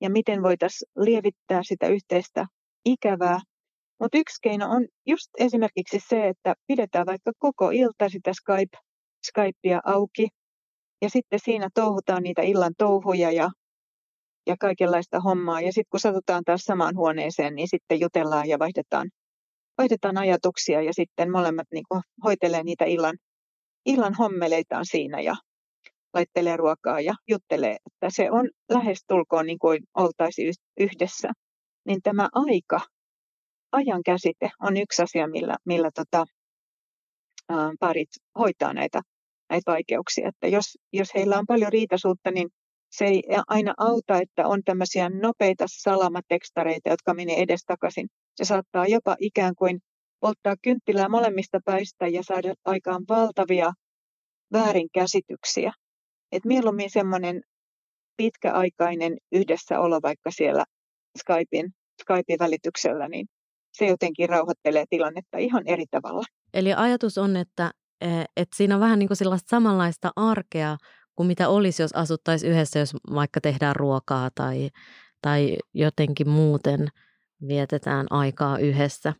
ja 0.00 0.10
miten 0.10 0.42
voitaisiin 0.42 0.90
lievittää 0.96 1.60
sitä 1.62 1.88
yhteistä 1.88 2.46
ikävää. 2.84 3.40
Mutta 4.00 4.18
yksi 4.18 4.38
keino 4.42 4.70
on 4.70 4.86
just 5.06 5.30
esimerkiksi 5.38 5.98
se, 6.08 6.28
että 6.28 6.54
pidetään 6.66 7.06
vaikka 7.06 7.32
koko 7.38 7.70
ilta 7.70 8.08
sitä 8.08 8.32
Skype, 8.32 8.78
Skypea 9.26 9.80
auki 9.84 10.28
ja 11.02 11.10
sitten 11.10 11.38
siinä 11.44 11.68
touhutaan 11.74 12.22
niitä 12.22 12.42
illan 12.42 12.72
touhuja 12.78 13.30
ja, 13.32 13.50
ja 14.46 14.56
kaikenlaista 14.60 15.20
hommaa. 15.20 15.60
Ja 15.60 15.72
sitten 15.72 15.90
kun 15.90 16.00
satutaan 16.00 16.44
taas 16.44 16.60
samaan 16.60 16.96
huoneeseen, 16.96 17.54
niin 17.54 17.68
sitten 17.68 18.00
jutellaan 18.00 18.48
ja 18.48 18.58
vaihdetaan, 18.58 19.10
vaihdetaan 19.78 20.18
ajatuksia 20.18 20.82
ja 20.82 20.92
sitten 20.92 21.32
molemmat 21.32 21.66
niin 21.72 21.84
hoitelee 22.24 22.62
niitä 22.62 22.84
illan, 22.84 23.16
illan 23.86 24.14
hommeleitaan 24.14 24.86
siinä 24.86 25.20
ja 25.20 25.36
laittelee 26.14 26.56
ruokaa 26.56 27.00
ja 27.00 27.14
juttelee, 27.28 27.76
että 27.86 28.10
se 28.10 28.30
on 28.30 28.50
lähestulkoon 28.70 29.46
niin 29.46 29.58
kuin 29.58 29.82
oltaisiin 29.94 30.54
yhdessä. 30.80 31.32
Niin 31.86 32.02
tämä 32.02 32.28
aika, 32.32 32.80
ajan 33.72 34.02
käsite 34.02 34.50
on 34.60 34.76
yksi 34.76 35.02
asia, 35.02 35.28
millä, 35.28 35.56
millä 35.64 35.90
tota, 35.94 36.24
ää, 37.48 37.72
parit 37.80 38.08
hoitaa 38.38 38.72
näitä, 38.72 39.00
näitä 39.50 39.70
vaikeuksia. 39.70 40.28
Että 40.28 40.48
jos, 40.48 40.78
jos 40.92 41.14
heillä 41.14 41.38
on 41.38 41.46
paljon 41.46 41.72
riitasuutta, 41.72 42.30
niin 42.30 42.48
se 42.90 43.04
ei 43.04 43.22
aina 43.48 43.74
auta, 43.78 44.20
että 44.20 44.46
on 44.46 44.62
tämmöisiä 44.64 45.08
nopeita 45.08 45.64
salamatekstareita, 45.68 46.90
jotka 46.90 47.14
menee 47.14 47.42
edestakaisin. 47.42 48.08
Se 48.34 48.44
saattaa 48.44 48.86
jopa 48.86 49.16
ikään 49.20 49.54
kuin 49.54 49.80
polttaa 50.26 50.54
kynttilää 50.62 51.08
molemmista 51.08 51.58
päistä 51.64 52.06
ja 52.06 52.22
saada 52.22 52.54
aikaan 52.64 53.04
valtavia 53.08 53.72
väärinkäsityksiä. 54.52 55.72
Et 56.32 56.44
mieluummin 56.44 56.90
semmoinen 56.90 57.42
pitkäaikainen 58.16 59.16
yhdessäolo 59.32 59.98
vaikka 60.02 60.30
siellä 60.30 60.64
Skypein, 61.18 61.70
Skypein 62.02 62.38
välityksellä, 62.38 63.08
niin 63.08 63.26
se 63.72 63.86
jotenkin 63.86 64.28
rauhoittelee 64.28 64.84
tilannetta 64.90 65.38
ihan 65.38 65.62
eri 65.66 65.84
tavalla. 65.90 66.24
Eli 66.54 66.74
ajatus 66.74 67.18
on, 67.18 67.36
että, 67.36 67.70
eh, 68.00 68.24
että 68.36 68.56
siinä 68.56 68.74
on 68.74 68.80
vähän 68.80 68.98
niin 68.98 69.08
kuin 69.08 69.16
sellaista 69.16 69.50
samanlaista 69.50 70.10
arkea 70.16 70.76
kuin 71.16 71.26
mitä 71.26 71.48
olisi, 71.48 71.82
jos 71.82 71.92
asuttaisiin 71.92 72.52
yhdessä, 72.52 72.78
jos 72.78 72.94
vaikka 73.14 73.40
tehdään 73.40 73.76
ruokaa 73.76 74.30
tai, 74.34 74.70
tai 75.22 75.56
jotenkin 75.74 76.28
muuten 76.28 76.88
vietetään 77.48 78.06
aikaa 78.10 78.58
yhdessä. 78.58 79.12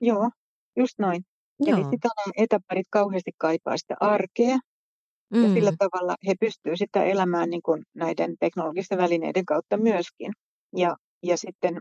Joo, 0.00 0.30
just 0.76 0.98
noin. 0.98 1.22
Joo. 1.60 1.76
Eli 1.78 1.84
sitä 1.84 2.08
nämä 2.16 2.32
etäparit 2.36 2.86
kauheasti 2.90 3.30
kaipaa 3.38 3.76
sitä 3.76 3.94
arkea, 4.00 4.58
Mm. 5.34 5.42
Ja 5.42 5.48
sillä 5.54 5.72
tavalla 5.78 6.14
he 6.26 6.34
pystyvät 6.40 6.78
sitä 6.78 7.04
elämään 7.04 7.50
niin 7.50 7.62
kuin 7.62 7.82
näiden 7.94 8.34
teknologisten 8.40 8.98
välineiden 8.98 9.44
kautta 9.44 9.76
myöskin. 9.76 10.32
Ja, 10.76 10.96
ja 11.22 11.36
sitten 11.36 11.80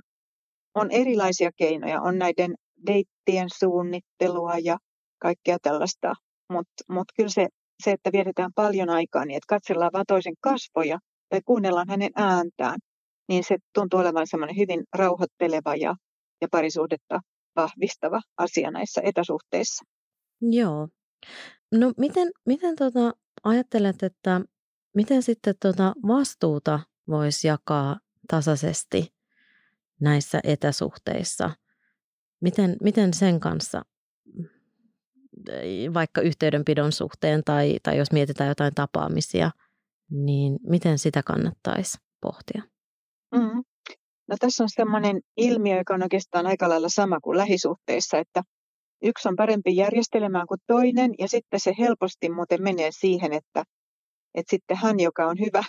on 0.75 0.91
erilaisia 0.91 1.51
keinoja, 1.57 2.01
on 2.01 2.17
näiden 2.17 2.55
deittien 2.88 3.47
suunnittelua 3.59 4.57
ja 4.63 4.77
kaikkea 5.19 5.57
tällaista, 5.62 6.13
mutta 6.51 6.83
mut 6.89 7.05
kyllä 7.17 7.29
se, 7.29 7.47
se, 7.83 7.91
että 7.91 8.12
vietetään 8.12 8.51
paljon 8.55 8.89
aikaa 8.89 9.25
niin, 9.25 9.38
että 9.38 9.55
katsellaan 9.55 9.91
vaan 9.93 10.05
toisen 10.07 10.36
kasvoja 10.41 11.00
tai 11.29 11.41
kuunnellaan 11.45 11.89
hänen 11.89 12.12
ääntään, 12.15 12.79
niin 13.29 13.43
se 13.43 13.57
tuntuu 13.74 14.00
olevan 14.00 14.27
semmoinen 14.27 14.57
hyvin 14.57 14.83
rauhoitteleva 14.95 15.75
ja, 15.75 15.95
ja 16.41 16.47
parisuhdetta 16.51 17.19
vahvistava 17.57 18.21
asia 18.37 18.71
näissä 18.71 19.01
etäsuhteissa. 19.03 19.85
Joo. 20.41 20.87
No 21.71 21.93
miten, 21.97 22.31
miten 22.45 22.75
tota, 22.75 23.13
ajattelet, 23.43 24.03
että 24.03 24.41
miten 24.95 25.23
sitten 25.23 25.55
tuota 25.61 25.93
vastuuta 26.07 26.79
voisi 27.07 27.47
jakaa 27.47 27.99
tasaisesti 28.27 29.13
näissä 30.01 30.39
etäsuhteissa? 30.43 31.49
Miten, 32.41 32.75
miten 32.81 33.13
sen 33.13 33.39
kanssa, 33.39 33.85
vaikka 35.93 36.21
yhteydenpidon 36.21 36.91
suhteen 36.91 37.43
tai, 37.45 37.77
tai 37.83 37.97
jos 37.97 38.11
mietitään 38.11 38.47
jotain 38.47 38.75
tapaamisia, 38.75 39.51
niin 40.09 40.59
miten 40.67 40.99
sitä 40.99 41.23
kannattaisi 41.23 41.97
pohtia? 42.21 42.63
No 44.27 44.36
tässä 44.39 44.63
on 44.63 44.69
sellainen 44.69 45.22
ilmiö, 45.38 45.77
joka 45.77 45.93
on 45.93 46.03
oikeastaan 46.03 46.48
aika 46.48 46.69
lailla 46.69 46.89
sama 46.89 47.19
kuin 47.19 47.38
lähisuhteissa, 47.38 48.17
että 48.17 48.43
yksi 49.03 49.29
on 49.29 49.36
parempi 49.36 49.75
järjestelemään 49.75 50.48
kuin 50.48 50.60
toinen 50.67 51.12
ja 51.19 51.27
sitten 51.27 51.60
se 51.60 51.74
helposti 51.79 52.29
muuten 52.29 52.63
menee 52.63 52.89
siihen, 52.91 53.34
että, 53.34 53.63
että 54.36 54.50
sitten 54.50 54.77
hän, 54.77 55.00
joka 55.00 55.27
on 55.27 55.38
hyvä, 55.39 55.63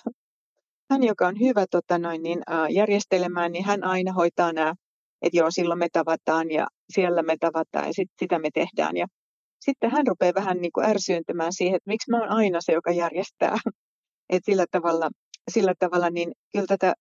hän, 0.91 1.03
joka 1.03 1.27
on 1.27 1.41
hyvä 1.41 1.67
tota 1.71 1.99
noin, 1.99 2.23
niin, 2.23 2.43
ää, 2.47 2.69
järjestelemään, 2.69 3.53
niin 3.53 3.65
hän 3.65 3.85
aina 3.85 4.13
hoitaa 4.13 4.53
nämä, 4.53 4.75
että 5.23 5.37
joo, 5.37 5.51
silloin 5.51 5.79
me 5.79 5.89
tavataan 5.93 6.51
ja 6.51 6.67
siellä 6.95 7.23
me 7.23 7.37
tavataan 7.41 7.87
ja 7.87 7.93
sit, 7.93 8.11
sitä 8.19 8.39
me 8.39 8.49
tehdään. 8.55 8.97
Ja 8.97 9.07
sitten 9.61 9.91
hän 9.91 10.07
rupeaa 10.07 10.35
vähän 10.35 10.61
niin 10.61 10.73
kuin 10.73 10.87
ärsyyntymään 10.87 11.53
siihen, 11.53 11.77
että 11.77 11.91
miksi 11.91 12.11
mä 12.11 12.21
oon 12.21 12.31
aina 12.31 12.59
se, 12.61 12.73
joka 12.73 12.91
järjestää. 12.91 13.57
Et 14.31 14.45
sillä 14.45 14.65
tavalla, 14.71 15.11
sillä 15.51 15.75
tavalla 15.79 16.11
niin 16.11 16.33
kyllä 16.53 16.67
tätä 16.69 16.95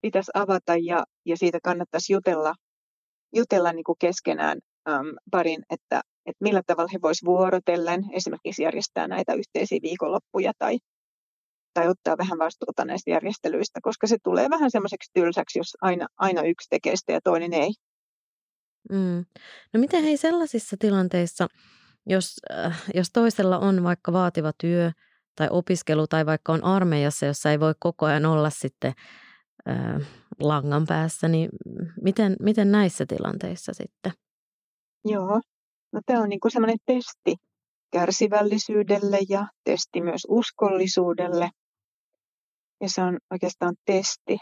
pitäisi 0.00 0.30
avata 0.34 0.76
ja, 0.76 1.04
ja 1.26 1.36
siitä 1.36 1.58
kannattaisi 1.62 2.12
jutella, 2.12 2.54
jutella 3.34 3.72
niin 3.72 3.84
kuin 3.84 3.96
keskenään 3.98 4.58
äm, 4.88 5.06
parin, 5.30 5.62
että, 5.70 6.00
että 6.26 6.44
millä 6.44 6.62
tavalla 6.66 6.90
he 6.92 6.98
voisivat 7.02 7.30
vuorotellen 7.30 8.04
esimerkiksi 8.12 8.62
järjestää 8.62 9.08
näitä 9.08 9.34
yhteisiä 9.34 9.78
viikonloppuja 9.82 10.52
tai, 10.58 10.78
tai 11.74 11.88
ottaa 11.88 12.18
vähän 12.18 12.38
vastuuta 12.38 12.84
näistä 12.84 13.10
järjestelyistä, 13.10 13.80
koska 13.82 14.06
se 14.06 14.16
tulee 14.24 14.50
vähän 14.50 14.70
semmoiseksi 14.70 15.10
tylsäksi, 15.14 15.58
jos 15.58 15.76
aina, 15.80 16.06
aina 16.16 16.42
yksi 16.42 16.68
tekee 16.70 16.96
sitä 16.96 17.12
ja 17.12 17.20
toinen 17.24 17.54
ei. 17.54 17.70
Mm. 18.90 19.24
No 19.74 19.80
miten 19.80 20.04
hei 20.04 20.16
sellaisissa 20.16 20.76
tilanteissa, 20.78 21.48
jos, 22.06 22.36
äh, 22.50 22.82
jos 22.94 23.10
toisella 23.12 23.58
on 23.58 23.84
vaikka 23.84 24.12
vaativa 24.12 24.52
työ 24.60 24.92
tai 25.36 25.48
opiskelu 25.50 26.06
tai 26.06 26.26
vaikka 26.26 26.52
on 26.52 26.64
armeijassa, 26.64 27.26
jossa 27.26 27.50
ei 27.50 27.60
voi 27.60 27.74
koko 27.78 28.06
ajan 28.06 28.26
olla 28.26 28.50
sitten 28.50 28.92
langan 30.40 30.84
päässä, 30.88 31.28
niin 31.28 31.48
miten, 32.02 32.36
miten 32.40 32.72
näissä 32.72 33.06
tilanteissa 33.06 33.72
sitten? 33.72 34.12
Joo, 35.04 35.40
no 35.92 36.00
tämä 36.06 36.20
on 36.20 36.28
niin 36.28 36.40
kuin 36.40 36.52
sellainen 36.52 36.78
testi 36.86 37.36
kärsivällisyydelle 37.92 39.18
ja 39.28 39.46
testi 39.64 40.00
myös 40.00 40.26
uskollisuudelle. 40.28 41.50
Ja 42.80 42.88
se 42.88 43.02
on 43.02 43.18
oikeastaan 43.30 43.74
testi 43.84 44.38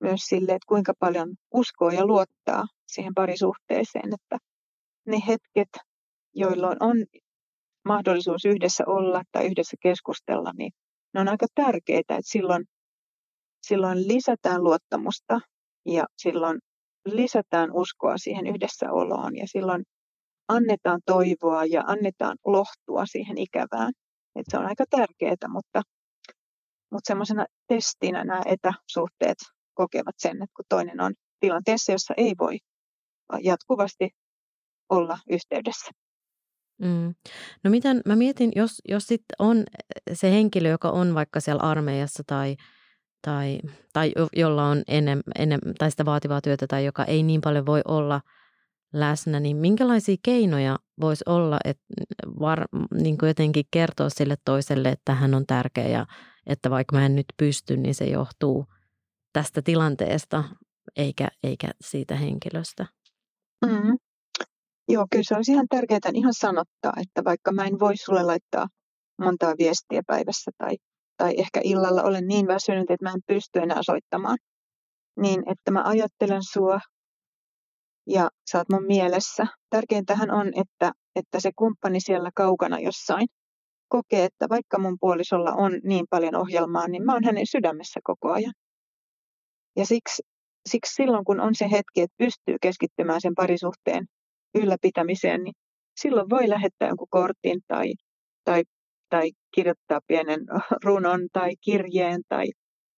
myös 0.00 0.20
sille, 0.20 0.52
että 0.52 0.66
kuinka 0.68 0.92
paljon 0.98 1.34
uskoo 1.54 1.90
ja 1.90 2.06
luottaa 2.06 2.64
siihen 2.86 3.14
parisuhteeseen, 3.14 4.14
että 4.14 4.38
ne 5.06 5.16
hetket, 5.26 5.68
jolloin 6.34 6.76
on 6.80 6.96
mahdollisuus 7.84 8.44
yhdessä 8.44 8.84
olla 8.86 9.22
tai 9.32 9.46
yhdessä 9.46 9.76
keskustella, 9.82 10.52
niin 10.58 10.72
ne 11.14 11.20
on 11.20 11.28
aika 11.28 11.46
tärkeitä, 11.54 12.14
että 12.14 12.30
silloin, 12.30 12.64
silloin 13.62 14.08
lisätään 14.08 14.64
luottamusta 14.64 15.40
ja 15.86 16.06
silloin 16.16 16.58
lisätään 17.04 17.72
uskoa 17.72 18.18
siihen 18.18 18.46
yhdessäoloon 18.46 19.36
ja 19.36 19.46
silloin 19.46 19.84
annetaan 20.48 21.00
toivoa 21.06 21.64
ja 21.64 21.82
annetaan 21.86 22.36
lohtua 22.46 23.06
siihen 23.06 23.38
ikävään. 23.38 23.92
Et 24.36 24.46
se 24.48 24.58
on 24.58 24.66
aika 24.66 24.84
tärkeää, 24.90 25.48
mutta, 25.48 25.82
mutta 26.92 27.08
semmoisena 27.08 27.46
testinä 27.66 28.24
nämä 28.24 28.42
etäsuhteet 28.46 29.38
kokevat 29.74 30.14
sen, 30.18 30.42
että 30.42 30.54
kun 30.56 30.64
toinen 30.68 31.00
on 31.00 31.14
tilanteessa, 31.40 31.92
jossa 31.92 32.14
ei 32.16 32.34
voi 32.38 32.58
jatkuvasti 33.42 34.10
olla 34.88 35.18
yhteydessä. 35.30 35.90
Mm. 36.80 37.14
No 37.64 37.70
miten, 37.70 38.00
mä 38.06 38.16
mietin, 38.16 38.52
jos, 38.56 38.82
jos 38.88 39.06
sit 39.06 39.24
on 39.38 39.64
se 40.12 40.30
henkilö, 40.30 40.68
joka 40.68 40.90
on 40.90 41.14
vaikka 41.14 41.40
siellä 41.40 41.62
armeijassa 41.62 42.22
tai, 42.26 42.56
tai, 43.22 43.60
tai 43.92 44.12
jolla 44.36 44.64
on 44.64 44.82
enem, 44.88 45.20
enem, 45.38 45.60
tai 45.78 45.90
sitä 45.90 46.04
vaativaa 46.04 46.40
työtä 46.40 46.66
tai 46.66 46.84
joka 46.84 47.04
ei 47.04 47.22
niin 47.22 47.40
paljon 47.40 47.66
voi 47.66 47.80
olla 47.88 48.20
läsnä, 48.92 49.40
niin 49.40 49.56
minkälaisia 49.56 50.16
keinoja 50.22 50.78
voisi 51.00 51.24
olla, 51.26 51.58
että 51.64 51.82
var, 52.40 52.64
niin 52.94 53.18
kuin 53.18 53.28
jotenkin 53.28 53.64
kertoa 53.70 54.10
sille 54.10 54.36
toiselle, 54.44 54.88
että 54.88 55.14
hän 55.14 55.34
on 55.34 55.46
tärkeä 55.46 55.88
ja 55.88 56.06
että 56.46 56.70
vaikka 56.70 56.96
mä 56.96 57.06
en 57.06 57.16
nyt 57.16 57.26
pysty, 57.36 57.76
niin 57.76 57.94
se 57.94 58.04
johtuu 58.04 58.66
tästä 59.32 59.62
tilanteesta 59.62 60.44
eikä, 60.96 61.28
eikä 61.42 61.68
siitä 61.80 62.16
henkilöstä. 62.16 62.86
Mm. 63.66 63.98
Joo, 64.88 65.06
kyllä 65.10 65.24
se 65.24 65.36
olisi 65.36 65.52
ihan 65.52 65.66
tärkeää 65.68 66.00
ihan 66.14 66.34
sanottaa, 66.34 66.92
että 67.02 67.24
vaikka 67.24 67.52
mä 67.52 67.64
en 67.64 67.80
voi 67.80 67.96
sulle 67.96 68.22
laittaa 68.22 68.68
montaa 69.20 69.54
viestiä 69.58 70.02
päivässä 70.06 70.50
tai, 70.58 70.76
tai 71.20 71.34
ehkä 71.38 71.60
illalla 71.64 72.02
olen 72.02 72.26
niin 72.28 72.46
väsynyt, 72.46 72.90
että 72.90 73.04
mä 73.04 73.10
en 73.10 73.22
pysty 73.26 73.58
enää 73.58 73.82
soittamaan, 73.82 74.38
niin 75.20 75.42
että 75.50 75.70
mä 75.70 75.82
ajattelen 75.84 76.42
sua 76.52 76.80
ja 78.06 78.30
sä 78.50 78.58
oot 78.58 78.68
mun 78.68 78.86
mielessä. 78.86 79.46
Tärkeintähän 79.70 80.30
on, 80.30 80.46
että, 80.46 80.92
että 81.16 81.40
se 81.40 81.50
kumppani 81.56 82.00
siellä 82.00 82.30
kaukana 82.34 82.78
jossain 82.78 83.28
kokee, 83.88 84.24
että 84.24 84.46
vaikka 84.48 84.78
mun 84.78 84.96
puolisolla 85.00 85.52
on 85.52 85.72
niin 85.84 86.06
paljon 86.10 86.36
ohjelmaa, 86.36 86.88
niin 86.88 87.04
mä 87.04 87.12
oon 87.12 87.24
hänen 87.24 87.46
sydämessä 87.46 88.00
koko 88.04 88.32
ajan. 88.32 88.54
Ja 89.76 89.86
siksi, 89.86 90.22
siksi 90.68 90.94
silloin, 90.94 91.24
kun 91.24 91.40
on 91.40 91.54
se 91.54 91.70
hetki, 91.70 92.00
että 92.00 92.14
pystyy 92.18 92.56
keskittymään 92.62 93.20
sen 93.20 93.34
parisuhteen 93.34 94.06
ylläpitämiseen, 94.54 95.44
niin 95.44 95.54
silloin 96.00 96.30
voi 96.30 96.48
lähettää 96.48 96.88
jonkun 96.88 97.06
kortin 97.10 97.60
tai, 97.68 97.92
tai, 98.44 98.62
tai 99.10 99.30
kirjoittaa 99.54 100.00
pienen 100.06 100.40
runon 100.84 101.20
tai 101.32 101.50
kirjeen 101.60 102.22
tai 102.28 102.46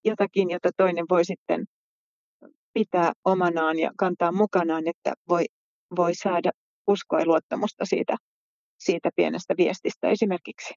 jotakin, 0.04 0.50
jota 0.50 0.70
toinen 0.76 1.04
voi 1.10 1.24
sitten 1.24 1.64
pitää 2.74 3.12
omanaan 3.24 3.78
ja 3.78 3.90
kantaa 3.98 4.32
mukanaan, 4.32 4.88
että 4.88 5.12
voi, 5.28 5.44
voi 5.96 6.14
saada 6.14 6.50
uskoa 6.86 7.20
ja 7.20 7.26
luottamusta 7.26 7.84
siitä, 7.84 8.16
siitä 8.78 9.10
pienestä 9.16 9.54
viestistä 9.56 10.08
esimerkiksi. 10.08 10.74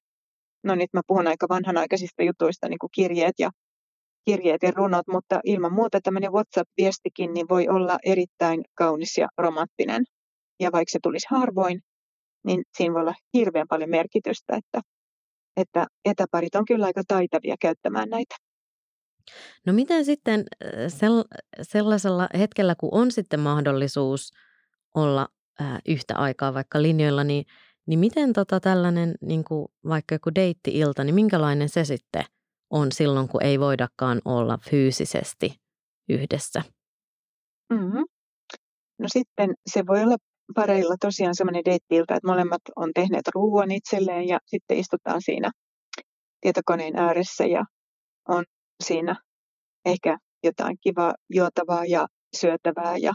No 0.64 0.74
nyt 0.74 0.92
mä 0.92 1.00
puhun 1.06 1.26
aika 1.26 1.46
vanhanaikaisista 1.48 2.22
jutuista, 2.22 2.68
niin 2.68 2.78
kuin 2.78 2.90
kirjeet 2.94 3.34
ja, 3.38 3.50
kirjeet 4.24 4.62
ja 4.62 4.70
runot, 4.70 5.06
mutta 5.08 5.40
ilman 5.44 5.72
muuta 5.72 6.00
tämmöinen 6.00 6.32
WhatsApp-viestikin 6.32 7.34
niin 7.34 7.46
voi 7.48 7.68
olla 7.68 7.98
erittäin 8.04 8.62
kaunis 8.74 9.18
ja 9.18 9.28
romanttinen 9.38 10.04
ja 10.60 10.72
vaikka 10.72 10.90
se 10.90 10.98
tulisi 11.02 11.26
harvoin, 11.30 11.80
niin 12.46 12.62
siinä 12.76 12.94
voi 12.94 13.00
olla 13.00 13.14
hirveän 13.34 13.66
paljon 13.68 13.90
merkitystä, 13.90 14.56
että, 14.56 14.80
että 15.56 15.86
etäparit 16.04 16.54
on 16.54 16.64
kyllä 16.64 16.86
aika 16.86 17.02
taitavia 17.08 17.56
käyttämään 17.60 18.08
näitä. 18.08 18.36
No 19.66 19.72
miten 19.72 20.04
sitten 20.04 20.44
sellaisella 21.62 22.28
hetkellä, 22.38 22.74
kun 22.74 22.88
on 22.92 23.10
sitten 23.10 23.40
mahdollisuus 23.40 24.32
olla 24.94 25.28
yhtä 25.88 26.16
aikaa 26.16 26.54
vaikka 26.54 26.82
linjoilla, 26.82 27.24
niin, 27.24 27.44
niin 27.86 27.98
miten 27.98 28.32
tota 28.32 28.60
tällainen 28.60 29.14
niin 29.20 29.44
kuin 29.44 29.68
vaikka 29.88 30.14
joku 30.14 30.30
deitti-ilta, 30.34 31.04
niin 31.04 31.14
minkälainen 31.14 31.68
se 31.68 31.84
sitten 31.84 32.24
on 32.70 32.92
silloin, 32.92 33.28
kun 33.28 33.42
ei 33.42 33.60
voidakaan 33.60 34.20
olla 34.24 34.58
fyysisesti 34.70 35.60
yhdessä? 36.08 36.62
Mm-hmm. 37.72 38.04
No 38.98 39.08
sitten 39.12 39.54
se 39.72 39.86
voi 39.86 40.02
olla 40.02 40.16
pareilla 40.54 40.94
tosiaan 41.00 41.34
semmoinen 41.34 41.64
deittiiltä, 41.64 42.14
että 42.14 42.28
molemmat 42.28 42.62
on 42.76 42.90
tehneet 42.94 43.28
ruoan 43.34 43.70
itselleen 43.70 44.28
ja 44.28 44.38
sitten 44.46 44.78
istutaan 44.78 45.22
siinä 45.22 45.50
tietokoneen 46.40 46.96
ääressä 46.96 47.44
ja 47.44 47.64
on 48.28 48.44
siinä 48.84 49.16
ehkä 49.84 50.18
jotain 50.44 50.76
kivaa 50.80 51.14
juotavaa 51.34 51.84
ja 51.84 52.06
syötävää 52.36 52.96
ja 52.96 53.12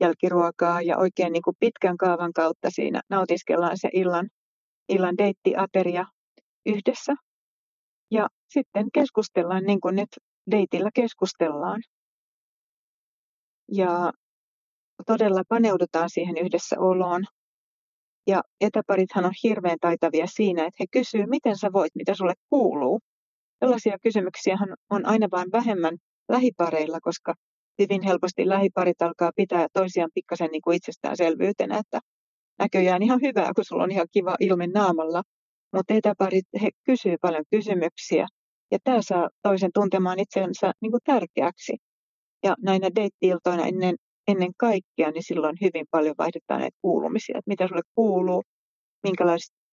jälkiruokaa 0.00 0.82
ja 0.82 0.98
oikein 0.98 1.32
niin 1.32 1.42
kuin 1.42 1.56
pitkän 1.60 1.96
kaavan 1.96 2.32
kautta 2.32 2.70
siinä 2.70 3.00
nautiskellaan 3.10 3.78
se 3.78 3.88
illan, 3.92 4.28
illan 4.88 5.18
deittiateria 5.18 6.04
yhdessä. 6.66 7.14
Ja 8.10 8.28
sitten 8.48 8.86
keskustellaan 8.94 9.64
niin 9.64 9.80
kuin 9.80 9.96
nyt 9.96 10.08
deitillä 10.50 10.90
keskustellaan. 10.94 11.82
Ja 13.72 14.12
todella 15.06 15.42
paneudutaan 15.48 16.10
siihen 16.10 16.36
yhdessä 16.38 16.76
oloon. 16.80 17.24
Ja 18.26 18.42
etäparithan 18.60 19.24
on 19.24 19.32
hirveän 19.42 19.78
taitavia 19.80 20.26
siinä, 20.26 20.62
että 20.62 20.76
he 20.80 20.84
kysyvät, 20.90 21.28
miten 21.28 21.58
sä 21.58 21.72
voit, 21.72 21.94
mitä 21.94 22.14
sulle 22.14 22.34
kuuluu. 22.50 23.00
Tällaisia 23.58 23.96
kysymyksiä 24.02 24.58
on 24.90 25.06
aina 25.06 25.28
vain 25.30 25.52
vähemmän 25.52 25.96
lähipareilla, 26.28 26.98
koska 27.02 27.34
hyvin 27.78 28.02
helposti 28.02 28.48
lähiparit 28.48 29.02
alkaa 29.02 29.30
pitää 29.36 29.66
toisiaan 29.72 30.10
pikkasen 30.14 30.48
niin 30.52 30.62
kuin 30.62 30.76
itsestäänselvyytenä, 30.76 31.78
että 31.78 32.00
näköjään 32.58 33.02
ihan 33.02 33.20
hyvää, 33.20 33.50
kun 33.54 33.64
sulla 33.64 33.82
on 33.82 33.90
ihan 33.90 34.06
kiva 34.12 34.34
ilme 34.40 34.66
naamalla. 34.66 35.22
Mutta 35.76 35.94
etäparit, 35.94 36.44
he 36.62 36.68
kysyvät 36.84 37.20
paljon 37.20 37.44
kysymyksiä 37.50 38.26
ja 38.70 38.78
tämä 38.84 39.02
saa 39.02 39.28
toisen 39.42 39.70
tuntemaan 39.74 40.18
itsensä 40.18 40.72
niin 40.80 40.90
kuin 40.90 41.00
tärkeäksi. 41.04 41.76
Ja 42.42 42.54
näinä 42.62 42.88
deittiiltoina 42.94 43.66
ennen 43.66 43.96
ennen 44.32 44.52
kaikkea, 44.58 45.10
niin 45.10 45.22
silloin 45.22 45.56
hyvin 45.60 45.86
paljon 45.90 46.14
vaihdetaan 46.18 46.60
näitä 46.60 46.78
kuulumisia, 46.82 47.38
että 47.38 47.48
mitä 47.48 47.68
sulle 47.68 47.82
kuuluu, 47.94 48.42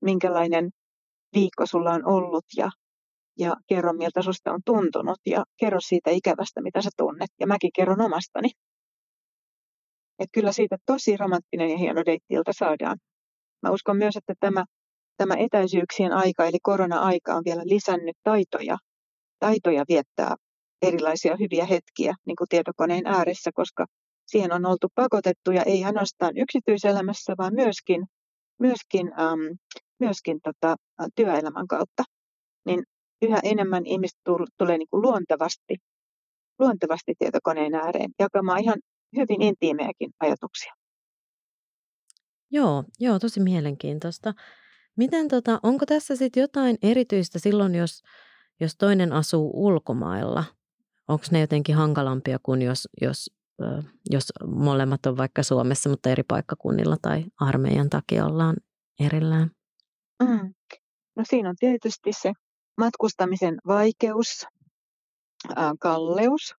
minkälainen 0.01 0.69
viikko 1.35 1.65
sulla 1.65 1.91
on 1.91 2.05
ollut 2.05 2.45
ja, 2.57 2.69
ja 3.39 3.55
kerro 3.67 3.93
miltä 3.93 4.21
susta 4.21 4.51
on 4.51 4.61
tuntunut 4.65 5.19
ja 5.25 5.43
kerro 5.57 5.79
siitä 5.81 6.11
ikävästä, 6.11 6.61
mitä 6.61 6.81
sä 6.81 6.89
tunnet. 6.97 7.29
Ja 7.39 7.47
mäkin 7.47 7.71
kerron 7.75 8.01
omastani. 8.01 8.49
Että 10.19 10.33
kyllä 10.33 10.51
siitä 10.51 10.77
tosi 10.85 11.17
romanttinen 11.17 11.69
ja 11.69 11.77
hieno 11.77 12.05
deittiltä 12.05 12.51
saadaan. 12.53 12.97
Mä 13.63 13.71
uskon 13.71 13.97
myös, 13.97 14.15
että 14.15 14.33
tämä, 14.39 14.65
tämä 15.17 15.35
etäisyyksien 15.35 16.13
aika, 16.13 16.45
eli 16.45 16.57
korona-aika 16.63 17.33
on 17.33 17.43
vielä 17.45 17.61
lisännyt 17.65 18.15
taitoja, 18.23 18.77
taitoja 19.39 19.83
viettää 19.89 20.35
erilaisia 20.81 21.35
hyviä 21.39 21.65
hetkiä 21.65 22.13
niin 22.25 22.35
kuin 22.35 22.47
tietokoneen 22.49 23.07
ääressä, 23.07 23.51
koska 23.53 23.85
siihen 24.31 24.53
on 24.53 24.65
oltu 24.65 24.87
pakotettuja 24.95 25.63
ei 25.63 25.83
ainoastaan 25.83 26.37
yksityiselämässä, 26.37 27.33
vaan 27.37 27.53
myöskin, 27.53 28.05
myöskin, 28.59 29.07
ähm, 29.19 29.55
myöskin 29.99 30.39
tota, 30.43 30.75
työelämän 31.15 31.67
kautta. 31.67 32.03
Niin 32.65 32.83
yhä 33.21 33.39
enemmän 33.43 33.85
ihmiset 33.85 34.19
tulee 34.57 34.77
niin 34.77 34.87
kuin 34.89 35.01
luontevasti, 35.01 35.75
luontevasti 36.59 37.13
tietokoneen 37.19 37.75
ääreen 37.75 38.11
jakamaan 38.19 38.59
ihan 38.59 38.77
hyvin 39.17 39.41
intiimejäkin 39.41 40.09
ajatuksia. 40.19 40.73
Joo, 42.51 42.83
joo, 42.99 43.19
tosi 43.19 43.39
mielenkiintoista. 43.39 44.33
Miten 44.97 45.27
tota, 45.27 45.59
onko 45.63 45.85
tässä 45.85 46.15
sitten 46.15 46.41
jotain 46.41 46.77
erityistä 46.81 47.39
silloin, 47.39 47.75
jos, 47.75 48.03
jos 48.59 48.75
toinen 48.75 49.13
asuu 49.13 49.51
ulkomailla? 49.53 50.43
Onko 51.07 51.25
ne 51.31 51.39
jotenkin 51.39 51.75
hankalampia 51.75 52.39
kuin 52.43 52.61
jos, 52.61 52.87
jos 53.01 53.38
jos 54.09 54.33
molemmat 54.47 55.05
on 55.05 55.17
vaikka 55.17 55.43
Suomessa, 55.43 55.89
mutta 55.89 56.09
eri 56.09 56.23
paikkakunnilla 56.23 56.97
tai 57.01 57.25
armeijan 57.39 57.89
takia 57.89 58.25
ollaan 58.25 58.55
erillään? 58.99 59.51
Mm. 60.23 60.53
No 61.15 61.23
siinä 61.29 61.49
on 61.49 61.55
tietysti 61.59 62.11
se 62.13 62.31
matkustamisen 62.77 63.57
vaikeus, 63.67 64.45
kalleus. 65.79 66.55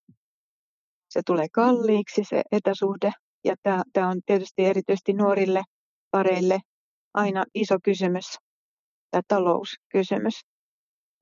Se 1.11 1.21
tulee 1.27 1.47
kalliiksi 1.53 2.25
se 2.25 2.43
etäsuhde 2.53 3.13
ja 3.45 3.55
tämä 3.93 4.09
on 4.09 4.21
tietysti 4.27 4.65
erityisesti 4.65 5.13
nuorille 5.13 5.63
pareille 6.11 6.61
aina 7.15 7.45
iso 7.55 7.77
kysymys, 7.85 8.39
tämä 9.11 9.23
talouskysymys. 9.29 10.41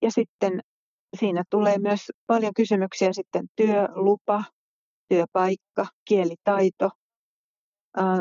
Ja 0.02 0.10
sitten 0.10 0.60
siinä 1.16 1.42
tulee 1.50 1.78
myös 1.78 2.00
paljon 2.26 2.54
kysymyksiä 2.54 3.12
sitten 3.12 3.46
työlupa, 3.56 4.44
työpaikka, 5.08 5.86
kielitaito, 6.04 6.90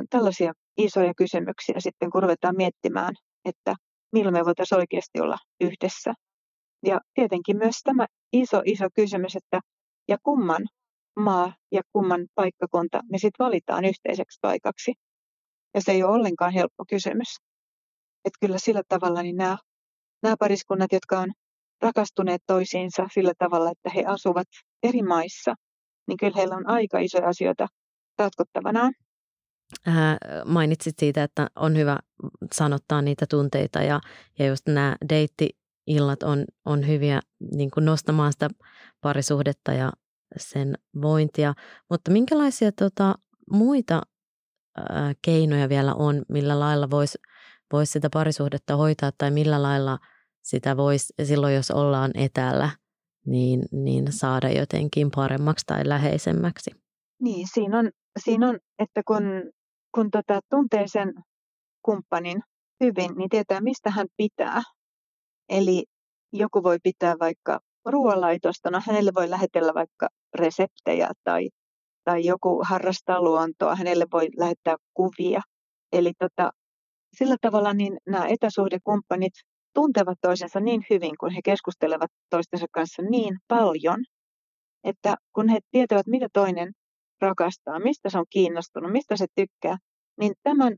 tällaisia 0.10 0.54
isoja 0.78 1.14
kysymyksiä 1.18 1.76
sitten, 1.80 2.10
kun 2.12 2.24
ruvetaan 2.24 2.56
miettimään, 2.58 3.14
että 3.46 3.76
milloin 4.14 4.34
me 4.34 4.46
voitaisiin 4.46 4.80
oikeasti 4.80 5.22
olla 5.22 5.38
yhdessä. 5.62 6.14
Ja 6.86 7.00
tietenkin 7.14 7.58
myös 7.58 7.76
tämä 7.84 8.06
iso, 8.34 8.62
iso 8.66 8.88
kysymys, 8.96 9.36
että 9.36 9.60
ja 10.08 10.18
kumman 10.24 10.66
maa 11.20 11.54
ja 11.72 11.82
kumman 11.94 12.28
paikkakunta 12.36 13.02
me 13.12 13.18
sitten 13.18 13.46
valitaan 13.46 13.86
yhteiseksi 13.86 14.40
paikaksi. 14.42 14.94
Ja 15.74 15.82
se 15.82 15.92
ei 15.92 16.04
ole 16.04 16.16
ollenkaan 16.16 16.54
helppo 16.54 16.84
kysymys. 16.90 17.38
Että 18.26 18.38
kyllä 18.42 18.58
sillä 18.60 18.82
tavalla 18.88 19.22
niin 19.22 19.36
nämä, 19.36 19.58
nämä 20.24 20.36
pariskunnat, 20.40 20.92
jotka 20.92 21.20
on 21.20 21.32
rakastuneet 21.82 22.42
toisiinsa 22.48 23.08
sillä 23.14 23.34
tavalla, 23.38 23.72
että 23.72 23.90
he 23.90 24.04
asuvat 24.08 24.48
eri 24.84 25.02
maissa, 25.02 25.56
niin 26.08 26.18
kyllä 26.18 26.34
heillä 26.36 26.56
on 26.56 26.70
aika 26.70 27.00
isoja 27.00 27.28
asioita 27.28 27.68
ratkottavanaan. 28.20 28.94
Ää, 29.86 30.18
mainitsit 30.46 30.96
siitä, 31.00 31.24
että 31.24 31.48
on 31.56 31.78
hyvä 31.78 32.00
sanottaa 32.54 33.02
niitä 33.02 33.26
tunteita 33.30 33.82
ja, 33.82 34.00
ja 34.40 34.48
just 34.48 34.68
nämä 34.68 34.96
deitti-illat 35.10 36.24
on, 36.24 36.46
on 36.66 36.88
hyviä 36.88 37.20
niin 37.52 37.72
kuin 37.72 37.86
nostamaan 37.86 38.32
sitä 38.32 38.50
parisuhdetta 39.02 39.74
ja 39.74 39.92
sen 40.38 40.78
vointia. 41.02 41.54
Mutta 41.90 42.12
minkälaisia 42.12 42.72
tota, 42.72 43.16
muita 43.52 44.02
ää, 44.78 45.14
keinoja 45.22 45.70
vielä 45.70 45.94
on, 45.94 46.22
millä 46.30 46.60
lailla 46.60 46.90
voisi 46.90 47.18
vois 47.74 47.92
sitä 47.92 48.10
parisuhdetta 48.14 48.76
hoitaa 48.76 49.12
tai 49.18 49.32
millä 49.32 49.62
lailla 49.62 49.98
sitä 50.44 50.78
voisi 50.78 51.14
silloin, 51.24 51.56
jos 51.56 51.72
ollaan 51.72 52.12
etäällä, 52.16 52.70
niin, 53.28 53.62
niin 53.72 54.12
saada 54.12 54.50
jotenkin 54.50 55.12
paremmaksi 55.16 55.66
tai 55.66 55.82
läheisemmäksi? 55.88 56.72
Niin, 57.22 57.48
siinä 57.54 57.80
on, 57.80 57.90
siinä 58.24 58.50
on 58.50 58.60
että 58.80 59.02
kun, 59.08 59.24
kun 59.96 60.12
tota, 60.12 60.40
tuntee 60.50 60.88
sen 60.88 61.14
kumppanin 61.86 62.42
hyvin, 62.84 63.16
niin 63.18 63.30
tietää, 63.30 63.62
mistä 63.62 63.90
hän 63.92 64.08
pitää. 64.18 64.62
Eli 65.50 65.84
joku 66.34 66.64
voi 66.64 66.78
pitää 66.84 67.16
vaikka 67.20 67.60
ruoanlaitosta, 67.86 68.72
no 68.72 68.82
hänelle 68.88 69.12
voi 69.16 69.30
lähetellä 69.30 69.74
vaikka 69.74 70.08
reseptejä 70.36 71.10
tai, 71.24 71.50
tai 72.04 72.26
joku 72.26 72.62
harrastaa 72.64 73.22
luontoa, 73.22 73.76
hänelle 73.76 74.06
voi 74.14 74.28
lähettää 74.38 74.76
kuvia. 74.94 75.42
Eli 75.94 76.14
tota, 76.20 76.52
sillä 77.18 77.36
tavalla 77.42 77.74
niin 77.74 77.98
nämä 78.08 78.28
etäsuhdekumppanit 78.28 79.34
tuntevat 79.80 80.18
toisensa 80.22 80.60
niin 80.60 80.86
hyvin, 80.90 81.16
kun 81.20 81.32
he 81.32 81.42
keskustelevat 81.44 82.12
toistensa 82.30 82.66
kanssa 82.72 83.02
niin 83.02 83.38
paljon, 83.48 84.00
että 84.84 85.16
kun 85.34 85.50
he 85.50 85.60
tietävät, 85.72 86.08
mitä 86.08 86.28
toinen 86.34 86.72
rakastaa, 87.22 87.80
mistä 87.80 88.10
se 88.10 88.18
on 88.18 88.26
kiinnostunut, 88.30 88.92
mistä 88.92 89.16
se 89.18 89.26
tykkää, 89.36 89.78
niin 90.20 90.34
tämän 90.44 90.76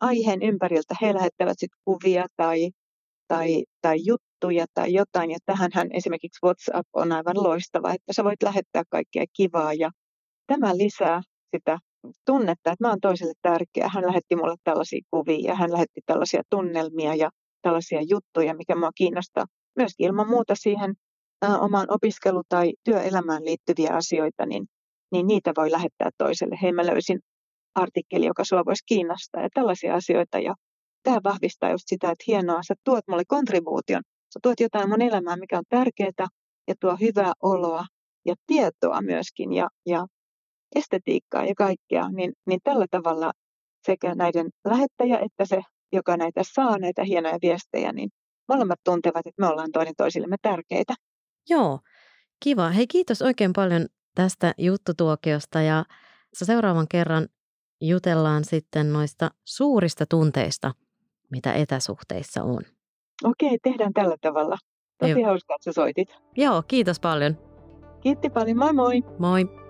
aiheen 0.00 0.42
ympäriltä 0.42 0.94
he 1.02 1.14
lähettävät 1.14 1.58
sitten 1.58 1.80
kuvia 1.84 2.26
tai, 2.36 2.70
tai, 3.28 3.64
tai 3.80 3.96
juttuja 4.06 4.66
tai 4.74 4.92
jotain. 4.92 5.30
Ja 5.30 5.38
tähänhän 5.46 5.88
esimerkiksi 5.92 6.38
WhatsApp 6.44 6.88
on 6.92 7.12
aivan 7.12 7.42
loistava, 7.42 7.92
että 7.92 8.12
sä 8.12 8.24
voit 8.24 8.42
lähettää 8.42 8.82
kaikkea 8.90 9.24
kivaa 9.36 9.74
ja 9.74 9.90
tämä 10.46 10.76
lisää 10.76 11.22
sitä 11.56 11.78
tunnetta, 12.26 12.72
että 12.72 12.84
mä 12.84 12.88
oon 12.88 13.00
toiselle 13.00 13.34
tärkeä. 13.42 13.88
Hän 13.94 14.06
lähetti 14.06 14.36
mulle 14.36 14.56
tällaisia 14.64 15.00
kuvia 15.10 15.48
ja 15.48 15.54
hän 15.54 15.72
lähetti 15.72 16.00
tällaisia 16.06 16.42
tunnelmia 16.50 17.14
ja 17.14 17.30
tällaisia 17.62 18.00
juttuja, 18.08 18.54
mikä 18.54 18.76
mua 18.76 18.90
kiinnostaa. 18.94 19.44
Myöskin 19.76 20.06
ilman 20.06 20.28
muuta 20.28 20.54
siihen 20.54 20.94
ä, 21.44 21.58
omaan 21.58 21.86
opiskelu- 21.90 22.42
tai 22.48 22.72
työelämään 22.84 23.44
liittyviä 23.44 23.90
asioita, 23.92 24.46
niin 24.46 24.66
niin 25.12 25.26
niitä 25.26 25.52
voi 25.56 25.70
lähettää 25.70 26.10
toiselle. 26.18 26.58
Hei, 26.62 26.72
mä 26.72 26.86
löysin 26.86 27.20
artikkeli, 27.74 28.26
joka 28.26 28.44
sua 28.44 28.64
voisi 28.64 28.84
kiinnostaa 28.86 29.42
ja 29.42 29.48
tällaisia 29.54 29.94
asioita. 29.94 30.38
Ja 30.38 30.54
tämä 31.02 31.20
vahvistaa 31.24 31.70
just 31.70 31.84
sitä, 31.86 32.10
että 32.10 32.24
hienoa, 32.26 32.62
sä 32.62 32.74
tuot 32.84 33.04
mulle 33.08 33.22
kontribuution. 33.28 34.02
Sä 34.34 34.40
tuot 34.42 34.60
jotain 34.60 34.88
mun 34.88 35.02
elämään, 35.02 35.40
mikä 35.40 35.58
on 35.58 35.64
tärkeää 35.68 36.28
ja 36.68 36.74
tuo 36.80 36.96
hyvää 37.00 37.32
oloa 37.42 37.84
ja 38.26 38.34
tietoa 38.46 39.02
myöskin 39.02 39.52
ja, 39.52 39.68
ja 39.86 40.06
estetiikkaa 40.74 41.44
ja 41.44 41.54
kaikkea. 41.54 42.08
Niin, 42.08 42.32
niin 42.46 42.60
tällä 42.64 42.86
tavalla 42.90 43.32
sekä 43.86 44.14
näiden 44.14 44.46
lähettäjä 44.64 45.18
että 45.18 45.44
se, 45.44 45.62
joka 45.92 46.16
näitä 46.16 46.40
saa, 46.44 46.78
näitä 46.78 47.04
hienoja 47.04 47.38
viestejä, 47.42 47.92
niin 47.92 48.10
molemmat 48.48 48.80
tuntevat, 48.84 49.26
että 49.26 49.42
me 49.42 49.46
ollaan 49.46 49.72
toinen 49.72 49.94
toisillemme 49.96 50.36
tärkeitä. 50.42 50.94
Joo, 51.48 51.80
kiva. 52.44 52.70
Hei 52.70 52.86
kiitos 52.86 53.22
oikein 53.22 53.52
paljon 53.52 53.86
tästä 54.14 54.54
juttutuokiosta 54.58 55.62
ja 55.62 55.84
seuraavan 56.32 56.86
kerran 56.88 57.28
jutellaan 57.80 58.44
sitten 58.44 58.92
noista 58.92 59.30
suurista 59.44 60.06
tunteista, 60.06 60.72
mitä 61.30 61.52
etäsuhteissa 61.52 62.42
on. 62.42 62.62
Okei, 63.24 63.58
tehdään 63.62 63.92
tällä 63.92 64.16
tavalla. 64.20 64.56
Tosi 64.98 65.10
Joo. 65.10 65.26
hauskaa, 65.26 65.56
että 65.56 65.64
sä 65.64 65.72
soitit. 65.72 66.08
Joo, 66.36 66.62
kiitos 66.68 67.00
paljon. 67.00 67.36
Kiitti 68.00 68.30
paljon, 68.30 68.56
moi 68.56 68.72
moi. 68.72 69.02
Moi. 69.18 69.61